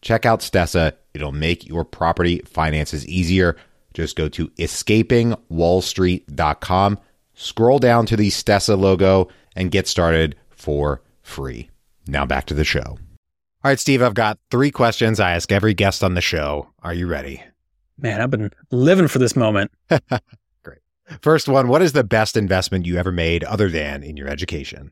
Check 0.00 0.24
out 0.24 0.40
Stessa. 0.40 0.92
It'll 1.14 1.32
make 1.32 1.66
your 1.66 1.84
property 1.84 2.38
finances 2.40 3.06
easier. 3.06 3.56
Just 3.94 4.16
go 4.16 4.28
to 4.30 4.48
escapingwallstreet.com, 4.48 6.98
scroll 7.42 7.78
down 7.78 8.06
to 8.06 8.16
the 8.16 8.28
Stessa 8.28 8.78
logo, 8.78 9.28
and 9.54 9.70
get 9.70 9.86
started 9.86 10.36
for 10.50 11.02
free. 11.22 11.70
Now 12.06 12.24
back 12.24 12.46
to 12.46 12.54
the 12.54 12.64
show. 12.64 12.98
All 13.64 13.70
right, 13.70 13.78
Steve, 13.78 14.02
I've 14.02 14.14
got 14.14 14.38
three 14.50 14.70
questions 14.70 15.20
I 15.20 15.32
ask 15.32 15.52
every 15.52 15.74
guest 15.74 16.02
on 16.02 16.14
the 16.14 16.20
show. 16.20 16.68
Are 16.82 16.94
you 16.94 17.06
ready? 17.06 17.42
Man, 17.98 18.20
I've 18.20 18.30
been 18.30 18.50
living 18.70 19.06
for 19.06 19.18
this 19.18 19.36
moment. 19.36 19.70
Great. 20.64 20.80
First 21.20 21.48
one, 21.48 21.68
what 21.68 21.82
is 21.82 21.92
the 21.92 22.02
best 22.02 22.36
investment 22.36 22.86
you 22.86 22.96
ever 22.96 23.12
made 23.12 23.44
other 23.44 23.68
than 23.68 24.02
in 24.02 24.16
your 24.16 24.26
education? 24.26 24.90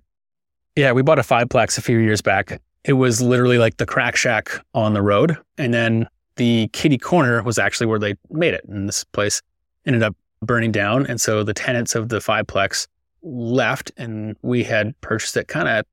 Yeah, 0.76 0.92
we 0.92 1.02
bought 1.02 1.18
a 1.18 1.22
fiveplex 1.22 1.78
a 1.78 1.82
few 1.82 1.98
years 1.98 2.20
back. 2.20 2.60
It 2.84 2.92
was 2.92 3.20
literally 3.20 3.58
like 3.58 3.78
the 3.78 3.86
crack 3.86 4.14
shack 4.14 4.50
on 4.72 4.94
the 4.94 5.02
road. 5.02 5.36
And 5.58 5.74
then 5.74 6.08
the 6.36 6.68
kitty 6.72 6.98
corner 6.98 7.42
was 7.42 7.58
actually 7.58 7.86
where 7.86 7.98
they 7.98 8.14
made 8.30 8.54
it. 8.54 8.64
And 8.68 8.88
this 8.88 9.02
place 9.04 9.42
ended 9.84 10.04
up 10.04 10.14
burning 10.42 10.72
down. 10.72 11.07
And 11.07 11.20
so 11.20 11.42
the 11.42 11.55
tenants 11.55 11.94
of 11.94 12.09
the 12.09 12.18
fiveplex 12.18 12.87
left 13.22 13.92
and 13.96 14.37
we 14.42 14.64
had 14.64 14.98
purchased 15.00 15.37
it 15.37 15.48
kind 15.48 15.68
of 15.68 15.74
at 15.74 15.87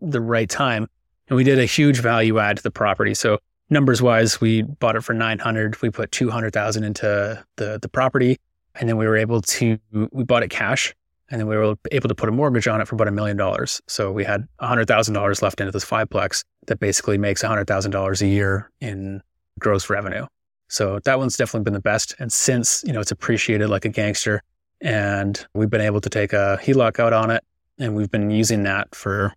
the 0.00 0.20
right 0.20 0.48
time. 0.48 0.88
And 1.28 1.36
we 1.36 1.44
did 1.44 1.58
a 1.58 1.64
huge 1.64 2.00
value 2.00 2.38
add 2.38 2.58
to 2.58 2.62
the 2.62 2.70
property. 2.70 3.14
So 3.14 3.38
numbers 3.70 4.02
wise, 4.02 4.40
we 4.40 4.62
bought 4.62 4.96
it 4.96 5.02
for 5.02 5.14
900. 5.14 5.80
We 5.80 5.90
put 5.90 6.12
200,000 6.12 6.84
into 6.84 7.44
the, 7.56 7.78
the 7.80 7.88
property 7.88 8.38
and 8.74 8.88
then 8.88 8.96
we 8.96 9.06
were 9.06 9.16
able 9.16 9.40
to, 9.42 9.78
we 10.12 10.24
bought 10.24 10.42
it 10.42 10.50
cash 10.50 10.94
and 11.30 11.40
then 11.40 11.48
we 11.48 11.56
were 11.56 11.74
able 11.90 12.08
to 12.08 12.14
put 12.14 12.28
a 12.28 12.32
mortgage 12.32 12.68
on 12.68 12.80
it 12.80 12.86
for 12.86 12.94
about 12.94 13.08
a 13.08 13.12
million 13.12 13.38
dollars. 13.38 13.80
So 13.88 14.12
we 14.12 14.24
had 14.24 14.46
$100,000 14.60 15.42
left 15.42 15.60
into 15.60 15.72
this 15.72 15.84
fiveplex 15.84 16.44
that 16.66 16.78
basically 16.78 17.16
makes 17.16 17.42
$100,000 17.42 18.22
a 18.22 18.26
year 18.26 18.70
in 18.80 19.22
gross 19.58 19.88
revenue. 19.88 20.26
So 20.72 21.00
that 21.00 21.18
one's 21.18 21.36
definitely 21.36 21.64
been 21.64 21.74
the 21.74 21.80
best. 21.80 22.14
And 22.18 22.32
since, 22.32 22.82
you 22.86 22.94
know, 22.94 23.00
it's 23.00 23.10
appreciated 23.10 23.68
like 23.68 23.84
a 23.84 23.90
gangster 23.90 24.42
and 24.80 25.46
we've 25.52 25.68
been 25.68 25.82
able 25.82 26.00
to 26.00 26.08
take 26.08 26.32
a 26.32 26.58
HELOC 26.62 26.98
out 26.98 27.12
on 27.12 27.30
it 27.30 27.44
and 27.78 27.94
we've 27.94 28.10
been 28.10 28.30
using 28.30 28.62
that 28.62 28.94
for 28.94 29.34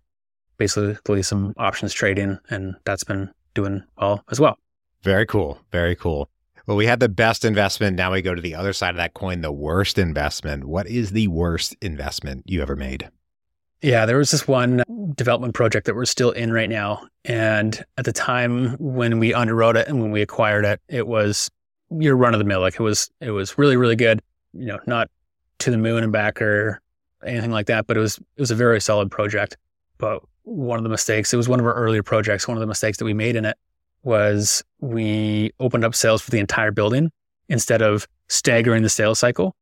basically 0.56 1.22
some 1.22 1.52
options 1.58 1.92
trading 1.92 2.38
and 2.48 2.74
that's 2.86 3.04
been 3.04 3.30
doing 3.52 3.84
well 3.98 4.24
as 4.30 4.40
well. 4.40 4.56
Very 5.02 5.26
cool. 5.26 5.60
Very 5.72 5.94
cool. 5.94 6.30
Well, 6.66 6.78
we 6.78 6.86
had 6.86 7.00
the 7.00 7.08
best 7.10 7.44
investment. 7.44 7.98
Now 7.98 8.12
we 8.12 8.22
go 8.22 8.34
to 8.34 8.40
the 8.40 8.54
other 8.54 8.72
side 8.72 8.90
of 8.90 8.96
that 8.96 9.12
coin, 9.12 9.42
the 9.42 9.52
worst 9.52 9.98
investment. 9.98 10.64
What 10.64 10.86
is 10.86 11.10
the 11.10 11.28
worst 11.28 11.76
investment 11.82 12.44
you 12.46 12.62
ever 12.62 12.76
made? 12.76 13.10
Yeah, 13.82 14.06
there 14.06 14.16
was 14.16 14.30
this 14.30 14.48
one 14.48 14.82
development 15.14 15.54
project 15.54 15.86
that 15.86 15.94
we're 15.94 16.04
still 16.04 16.30
in 16.30 16.52
right 16.52 16.68
now. 16.68 17.06
And 17.24 17.84
at 17.96 18.04
the 18.04 18.12
time 18.12 18.76
when 18.78 19.18
we 19.18 19.32
underwrote 19.32 19.76
it 19.76 19.88
and 19.88 20.00
when 20.00 20.10
we 20.10 20.22
acquired 20.22 20.64
it, 20.64 20.80
it 20.88 21.06
was 21.06 21.50
your 21.90 22.16
run 22.16 22.34
of 22.34 22.38
the 22.38 22.44
mill. 22.44 22.60
Like 22.60 22.74
it 22.74 22.82
was, 22.82 23.10
it 23.20 23.30
was 23.30 23.58
really, 23.58 23.76
really 23.76 23.96
good. 23.96 24.20
You 24.52 24.66
know, 24.66 24.78
not 24.86 25.10
to 25.58 25.70
the 25.70 25.78
moon 25.78 26.02
and 26.02 26.12
back 26.12 26.40
or 26.42 26.80
anything 27.24 27.50
like 27.50 27.66
that, 27.66 27.86
but 27.86 27.96
it 27.96 28.00
was, 28.00 28.18
it 28.18 28.40
was 28.40 28.50
a 28.50 28.54
very 28.54 28.80
solid 28.80 29.10
project. 29.10 29.56
But 29.98 30.22
one 30.42 30.78
of 30.78 30.82
the 30.82 30.88
mistakes, 30.88 31.32
it 31.32 31.36
was 31.36 31.48
one 31.48 31.60
of 31.60 31.66
our 31.66 31.74
earlier 31.74 32.02
projects. 32.02 32.48
One 32.48 32.56
of 32.56 32.60
the 32.60 32.66
mistakes 32.66 32.98
that 32.98 33.04
we 33.04 33.14
made 33.14 33.36
in 33.36 33.44
it 33.44 33.56
was 34.02 34.62
we 34.80 35.52
opened 35.58 35.84
up 35.84 35.94
sales 35.94 36.22
for 36.22 36.30
the 36.30 36.38
entire 36.38 36.70
building 36.70 37.10
instead 37.48 37.82
of 37.82 38.06
staggering 38.28 38.82
the 38.82 38.88
sales 38.88 39.18
cycle. 39.18 39.54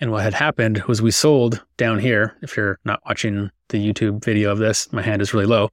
And 0.00 0.12
what 0.12 0.22
had 0.22 0.34
happened 0.34 0.82
was 0.84 1.02
we 1.02 1.10
sold 1.10 1.64
down 1.76 1.98
here. 1.98 2.36
If 2.42 2.56
you're 2.56 2.78
not 2.84 3.00
watching 3.06 3.50
the 3.68 3.92
YouTube 3.92 4.24
video 4.24 4.50
of 4.50 4.58
this, 4.58 4.92
my 4.92 5.02
hand 5.02 5.22
is 5.22 5.32
really 5.32 5.46
low. 5.46 5.70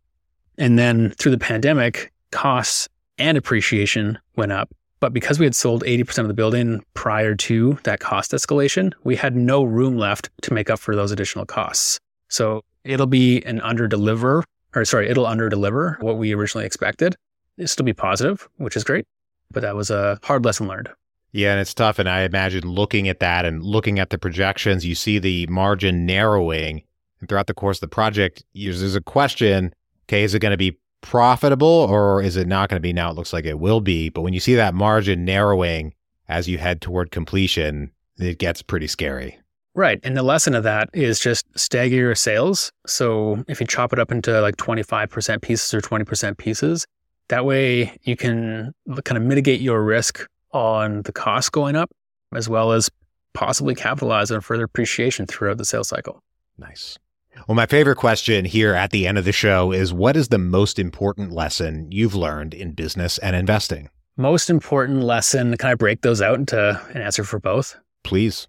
And 0.58 0.80
then 0.80 1.12
through 1.12 1.32
the 1.32 1.38
pandemic, 1.38 2.12
costs 2.32 2.88
and 3.18 3.38
appreciation 3.38 4.18
went 4.36 4.52
up. 4.52 4.74
But 5.00 5.14
because 5.14 5.40
we 5.40 5.46
had 5.46 5.56
sold 5.56 5.84
80% 5.84 6.20
of 6.20 6.28
the 6.28 6.34
building 6.34 6.84
prior 6.94 7.36
to 7.36 7.78
that 7.84 8.00
cost 8.00 8.32
escalation, 8.32 8.94
we 9.04 9.16
had 9.16 9.36
no 9.36 9.64
room 9.64 9.98
left 9.98 10.30
to 10.44 10.54
make 10.54 10.70
up 10.70 10.80
for 10.80 10.96
those 10.96 11.12
additional 11.12 11.46
costs. 11.46 12.00
So 12.30 12.64
it'll 12.84 13.06
be 13.06 13.44
an 13.44 13.60
under 13.62 13.88
deliver, 13.88 14.44
or 14.74 14.86
sorry, 14.86 15.10
it'll 15.10 15.28
under 15.28 15.50
deliver 15.50 15.98
what 16.02 16.18
we 16.18 16.34
originally 16.34 16.66
expected 16.66 17.16
It'll 17.58 17.68
still 17.68 17.86
be 17.86 17.94
positive, 17.94 18.48
which 18.58 18.76
is 18.76 18.84
great. 18.84 19.06
But 19.52 19.62
that 19.62 19.76
was 19.76 19.90
a 19.90 20.20
hard 20.24 20.44
lesson 20.44 20.68
learned. 20.68 20.90
Yeah, 21.32 21.52
and 21.52 21.60
it's 21.60 21.74
tough. 21.74 22.00
And 22.00 22.10
I 22.10 22.22
imagine 22.22 22.68
looking 22.68 23.08
at 23.08 23.20
that 23.20 23.46
and 23.46 23.64
looking 23.64 24.00
at 24.00 24.10
the 24.10 24.18
projections, 24.18 24.86
you 24.86 24.96
see 24.96 25.20
the 25.20 25.48
margin 25.48 26.06
narrowing. 26.06 26.84
And 27.26 27.30
throughout 27.30 27.48
the 27.48 27.56
course 27.56 27.78
of 27.78 27.82
the 27.82 27.88
project, 27.88 28.44
there's 28.54 28.94
a 28.94 29.02
question 29.02 29.74
okay, 30.08 30.22
is 30.22 30.36
it 30.36 30.40
going 30.40 30.52
to 30.52 30.58
be 30.58 30.78
profitable 31.02 31.68
or 31.68 32.22
is 32.22 32.38
it 32.38 32.46
not 32.46 32.70
going 32.70 32.78
to 32.78 32.82
be? 32.82 32.94
Now 32.94 33.10
it 33.10 33.16
looks 33.16 33.34
like 33.34 33.46
it 33.46 33.58
will 33.58 33.82
be. 33.82 34.10
But 34.10 34.22
when 34.22 34.36
you 34.36 34.40
see 34.40 34.54
that 34.54 34.76
margin 34.76 35.26
narrowing 35.26 35.96
as 36.30 36.48
you 36.48 36.60
head 36.60 36.82
toward 36.82 37.10
completion, 37.10 37.90
it 38.20 38.38
gets 38.38 38.62
pretty 38.62 38.86
scary. 38.86 39.40
Right. 39.74 40.00
And 40.04 40.16
the 40.16 40.22
lesson 40.22 40.54
of 40.54 40.62
that 40.62 40.92
is 40.94 41.20
just 41.20 41.48
stagger 41.58 41.96
your 41.96 42.14
sales. 42.14 42.72
So 42.86 43.44
if 43.48 43.60
you 43.60 43.66
chop 43.66 43.92
it 43.92 43.98
up 43.98 44.12
into 44.12 44.40
like 44.42 44.58
25% 44.58 45.42
pieces 45.42 45.74
or 45.74 45.82
20% 45.82 46.38
pieces, 46.38 46.86
that 47.30 47.44
way 47.44 47.98
you 48.04 48.16
can 48.16 48.72
kind 49.04 49.18
of 49.18 49.24
mitigate 49.24 49.62
your 49.62 49.84
risk 49.84 50.28
on 50.52 51.02
the 51.02 51.12
cost 51.12 51.52
going 51.52 51.76
up, 51.76 51.90
as 52.36 52.48
well 52.48 52.72
as 52.72 52.92
possibly 53.34 53.74
capitalize 53.74 54.30
on 54.30 54.42
further 54.42 54.66
appreciation 54.66 55.26
throughout 55.26 55.58
the 55.58 55.66
sales 55.66 55.88
cycle. 55.88 56.22
Nice. 56.60 57.00
Well, 57.48 57.56
my 57.56 57.65
favorite 57.65 57.98
question 57.98 58.45
here 58.45 58.74
at 58.74 58.91
the 58.91 59.06
end 59.06 59.17
of 59.17 59.26
the 59.26 59.32
show 59.32 59.71
is 59.71 59.93
what 59.93 60.15
is 60.15 60.30
the 60.30 60.38
most 60.38 60.80
important 60.80 61.32
lesson 61.32 61.91
you've 61.91 62.15
learned 62.15 62.54
in 62.54 62.71
business 62.71 63.17
and 63.19 63.36
investing? 63.36 63.89
Most 64.17 64.50
important 64.50 65.04
lesson, 65.04 65.56
can 65.58 65.69
I 65.69 65.76
break 65.76 66.02
those 66.02 66.21
out 66.21 66.39
into 66.39 66.82
an 66.93 67.02
answer 67.02 67.24
for 67.24 67.39
both? 67.39 67.78
Please. 68.04 68.48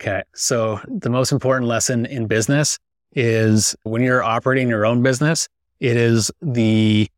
Okay. 0.00 0.22
So, 0.34 0.80
the 0.88 1.08
most 1.08 1.32
important 1.32 1.68
lesson 1.68 2.04
in 2.06 2.26
business 2.26 2.78
is 3.12 3.74
when 3.84 4.02
you're 4.02 4.22
operating 4.22 4.68
your 4.68 4.84
own 4.84 5.02
business, 5.02 5.48
it 5.80 5.96
is 5.96 6.30
the 6.42 7.08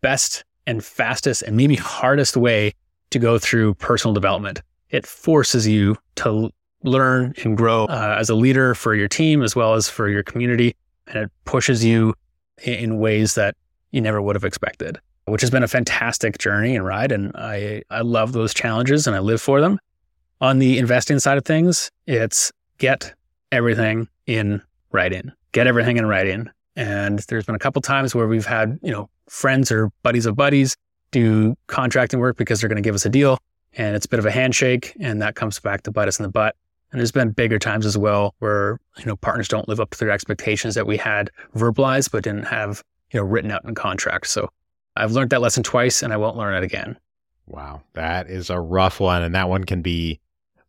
best 0.00 0.44
and 0.66 0.84
fastest 0.84 1.42
and 1.42 1.56
maybe 1.56 1.76
hardest 1.76 2.36
way 2.36 2.74
to 3.10 3.18
go 3.18 3.38
through 3.38 3.74
personal 3.74 4.12
development. 4.12 4.60
It 4.90 5.06
forces 5.06 5.66
you 5.66 5.96
to 6.16 6.50
learn 6.84 7.34
and 7.42 7.56
grow 7.56 7.86
uh, 7.86 8.16
as 8.18 8.30
a 8.30 8.34
leader 8.34 8.74
for 8.74 8.94
your 8.94 9.08
team 9.08 9.42
as 9.42 9.56
well 9.56 9.74
as 9.74 9.88
for 9.88 10.08
your 10.08 10.22
community. 10.22 10.76
And 11.06 11.16
it 11.16 11.32
pushes 11.44 11.84
you 11.84 12.14
in 12.62 12.98
ways 12.98 13.34
that 13.34 13.56
you 13.90 14.00
never 14.00 14.22
would 14.22 14.36
have 14.36 14.44
expected, 14.44 14.98
which 15.26 15.40
has 15.40 15.50
been 15.50 15.62
a 15.62 15.68
fantastic 15.68 16.38
journey 16.38 16.76
and 16.76 16.84
ride. 16.84 17.10
And 17.10 17.32
I, 17.34 17.82
I 17.90 18.02
love 18.02 18.32
those 18.32 18.54
challenges 18.54 19.06
and 19.06 19.16
I 19.16 19.18
live 19.18 19.40
for 19.40 19.60
them. 19.60 19.78
On 20.40 20.58
the 20.58 20.78
investing 20.78 21.18
side 21.18 21.38
of 21.38 21.44
things, 21.44 21.90
it's 22.06 22.52
get 22.78 23.14
everything 23.50 24.08
in 24.26 24.60
writing, 24.92 25.32
get 25.52 25.66
everything 25.66 25.96
in 25.96 26.06
writing. 26.06 26.48
And 26.76 27.20
there's 27.28 27.46
been 27.46 27.54
a 27.54 27.58
couple 27.60 27.80
times 27.82 28.14
where 28.14 28.26
we've 28.26 28.46
had, 28.46 28.78
you 28.82 28.90
know, 28.90 29.08
friends 29.28 29.70
or 29.70 29.90
buddies 30.02 30.26
of 30.26 30.36
buddies 30.36 30.76
do 31.12 31.54
contracting 31.68 32.18
work 32.18 32.36
because 32.36 32.60
they're 32.60 32.68
going 32.68 32.82
to 32.82 32.86
give 32.86 32.94
us 32.94 33.06
a 33.06 33.10
deal. 33.10 33.38
And 33.76 33.96
it's 33.96 34.06
a 34.06 34.08
bit 34.08 34.18
of 34.18 34.26
a 34.26 34.30
handshake 34.30 34.94
and 35.00 35.22
that 35.22 35.34
comes 35.34 35.58
back 35.60 35.82
to 35.84 35.92
bite 35.92 36.08
us 36.08 36.18
in 36.18 36.24
the 36.24 36.30
butt. 36.30 36.56
And 36.94 37.00
there's 37.00 37.10
been 37.10 37.32
bigger 37.32 37.58
times 37.58 37.86
as 37.86 37.98
well 37.98 38.36
where, 38.38 38.78
you 38.98 39.04
know, 39.04 39.16
partners 39.16 39.48
don't 39.48 39.68
live 39.68 39.80
up 39.80 39.90
to 39.90 39.98
their 39.98 40.12
expectations 40.12 40.76
that 40.76 40.86
we 40.86 40.96
had 40.96 41.28
verbalized, 41.56 42.12
but 42.12 42.22
didn't 42.22 42.44
have, 42.44 42.84
you 43.10 43.18
know, 43.18 43.26
written 43.26 43.50
out 43.50 43.64
in 43.64 43.74
contract. 43.74 44.28
So 44.28 44.48
I've 44.94 45.10
learned 45.10 45.30
that 45.30 45.40
lesson 45.40 45.64
twice 45.64 46.04
and 46.04 46.12
I 46.12 46.16
won't 46.16 46.36
learn 46.36 46.54
it 46.54 46.62
again. 46.62 46.96
Wow. 47.48 47.82
That 47.94 48.30
is 48.30 48.48
a 48.48 48.60
rough 48.60 49.00
one. 49.00 49.24
And 49.24 49.34
that 49.34 49.48
one 49.48 49.64
can 49.64 49.82
be 49.82 50.20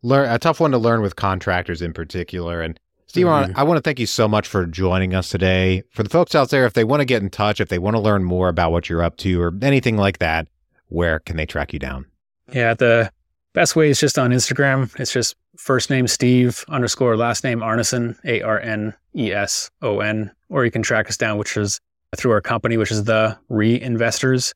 learn 0.02 0.28
a 0.28 0.40
tough 0.40 0.58
one 0.58 0.72
to 0.72 0.78
learn 0.78 1.00
with 1.00 1.14
contractors 1.14 1.80
in 1.80 1.92
particular. 1.92 2.60
And 2.60 2.80
Steve, 3.06 3.26
mm-hmm. 3.26 3.56
I 3.56 3.62
want 3.62 3.78
to 3.78 3.82
thank 3.82 4.00
you 4.00 4.06
so 4.06 4.26
much 4.26 4.48
for 4.48 4.66
joining 4.66 5.14
us 5.14 5.28
today. 5.28 5.84
For 5.92 6.02
the 6.02 6.10
folks 6.10 6.34
out 6.34 6.50
there, 6.50 6.66
if 6.66 6.72
they 6.72 6.82
want 6.82 7.02
to 7.02 7.06
get 7.06 7.22
in 7.22 7.30
touch, 7.30 7.60
if 7.60 7.68
they 7.68 7.78
want 7.78 7.94
to 7.94 8.00
learn 8.00 8.24
more 8.24 8.48
about 8.48 8.72
what 8.72 8.88
you're 8.88 9.04
up 9.04 9.16
to 9.18 9.40
or 9.40 9.52
anything 9.62 9.96
like 9.96 10.18
that, 10.18 10.48
where 10.88 11.20
can 11.20 11.36
they 11.36 11.46
track 11.46 11.72
you 11.72 11.78
down? 11.78 12.06
Yeah, 12.52 12.74
the 12.74 13.12
best 13.56 13.74
way 13.74 13.88
is 13.88 13.98
just 13.98 14.18
on 14.18 14.30
Instagram. 14.30 14.94
It's 15.00 15.12
just 15.12 15.34
first 15.56 15.88
name 15.88 16.06
Steve 16.06 16.64
underscore 16.68 17.16
last 17.16 17.42
name 17.42 17.60
Arneson, 17.60 18.16
A 18.24 18.42
R 18.42 18.60
N 18.60 18.94
E 19.16 19.32
S 19.32 19.70
O 19.82 19.98
N, 19.98 20.30
or 20.50 20.64
you 20.64 20.70
can 20.70 20.82
track 20.82 21.08
us 21.08 21.16
down, 21.16 21.38
which 21.38 21.56
is 21.56 21.80
through 22.16 22.32
our 22.32 22.42
company, 22.42 22.76
which 22.76 22.92
is 22.92 23.04
the 23.04 23.36
Reinvestors. 23.50 24.52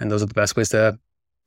And 0.00 0.10
those 0.10 0.22
are 0.22 0.26
the 0.26 0.34
best 0.34 0.56
ways 0.56 0.70
to, 0.70 0.98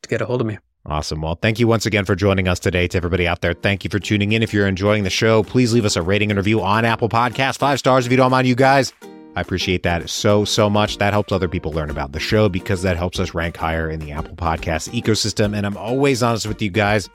to 0.04 0.10
get 0.10 0.22
a 0.22 0.26
hold 0.26 0.42
of 0.42 0.48
me. 0.48 0.60
Awesome. 0.86 1.22
Well, 1.22 1.36
thank 1.36 1.60
you 1.60 1.68
once 1.68 1.86
again 1.86 2.06
for 2.06 2.16
joining 2.16 2.48
us 2.48 2.60
today. 2.60 2.88
To 2.88 2.98
everybody 2.98 3.28
out 3.28 3.42
there, 3.42 3.54
thank 3.54 3.84
you 3.84 3.90
for 3.90 4.00
tuning 4.00 4.32
in. 4.32 4.42
If 4.42 4.54
you're 4.54 4.68
enjoying 4.68 5.04
the 5.04 5.10
show, 5.10 5.44
please 5.44 5.74
leave 5.74 5.86
us 5.86 5.96
a 5.96 6.02
rating 6.02 6.32
and 6.32 6.38
review 6.38 6.62
on 6.62 6.86
Apple 6.86 7.10
Podcasts. 7.10 7.58
Five 7.58 7.80
stars 7.80 8.06
if 8.06 8.12
you 8.12 8.18
don't 8.18 8.32
mind, 8.32 8.48
you 8.48 8.56
guys. 8.56 8.94
I 9.36 9.42
appreciate 9.42 9.84
that 9.84 10.10
so, 10.10 10.44
so 10.44 10.70
much. 10.70 10.98
That 10.98 11.14
helps 11.14 11.32
other 11.32 11.48
people 11.48 11.72
learn 11.72 11.90
about 11.90 12.12
the 12.12 12.20
show 12.20 12.50
because 12.50 12.82
that 12.82 12.98
helps 12.98 13.20
us 13.20 13.34
rank 13.34 13.56
higher 13.56 13.90
in 13.90 14.00
the 14.00 14.12
Apple 14.12 14.36
Podcast 14.36 14.90
ecosystem. 14.90 15.56
And 15.56 15.66
I'm 15.66 15.78
always 15.78 16.22
honest 16.22 16.48
with 16.48 16.62
you 16.62 16.70
guys. 16.70 17.10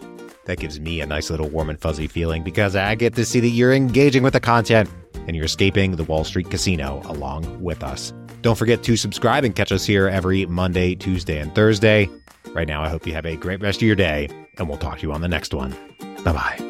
That 0.47 0.59
gives 0.59 0.81
me 0.81 1.01
a 1.01 1.07
nice 1.07 1.29
little 1.29 1.49
warm 1.49 1.69
and 1.69 1.81
fuzzy 1.81 2.07
feeling 2.07 2.43
because 2.43 2.77
I 2.77 2.95
get 2.95 3.15
to 3.17 3.25
see 3.25 3.41
that 3.41 3.49
you're 3.49 3.73
engaging 3.73 4.23
with 4.23 4.33
the 4.33 4.41
content 4.41 4.89
and 5.27 5.35
you're 5.35 5.45
escaping 5.45 5.97
the 5.97 6.05
Wall 6.05 6.25
Street 6.25 6.51
casino 6.51 7.03
along 7.07 7.63
with 7.63 7.83
us. 7.83 8.13
Don't 8.43 8.57
forget 8.57 8.83
to 8.85 8.97
subscribe 8.97 9.45
and 9.45 9.57
catch 9.57 9.73
us 9.73 9.85
here 9.85 10.09
every 10.09 10.47
Monday, 10.47 10.95
Tuesday, 10.95 11.41
and 11.41 11.53
Thursday. 11.55 12.09
Right 12.53 12.69
now, 12.69 12.83
I 12.83 12.89
hope 12.89 13.07
you 13.07 13.13
have 13.13 13.27
a 13.27 13.37
great 13.37 13.61
rest 13.61 13.79
of 13.79 13.83
your 13.83 13.97
day, 13.97 14.29
and 14.57 14.69
we'll 14.69 14.79
talk 14.79 14.99
to 14.99 15.03
you 15.03 15.13
on 15.13 15.21
the 15.21 15.29
next 15.29 15.53
one. 15.53 15.75
Bye 16.23 16.33
bye. 16.33 16.66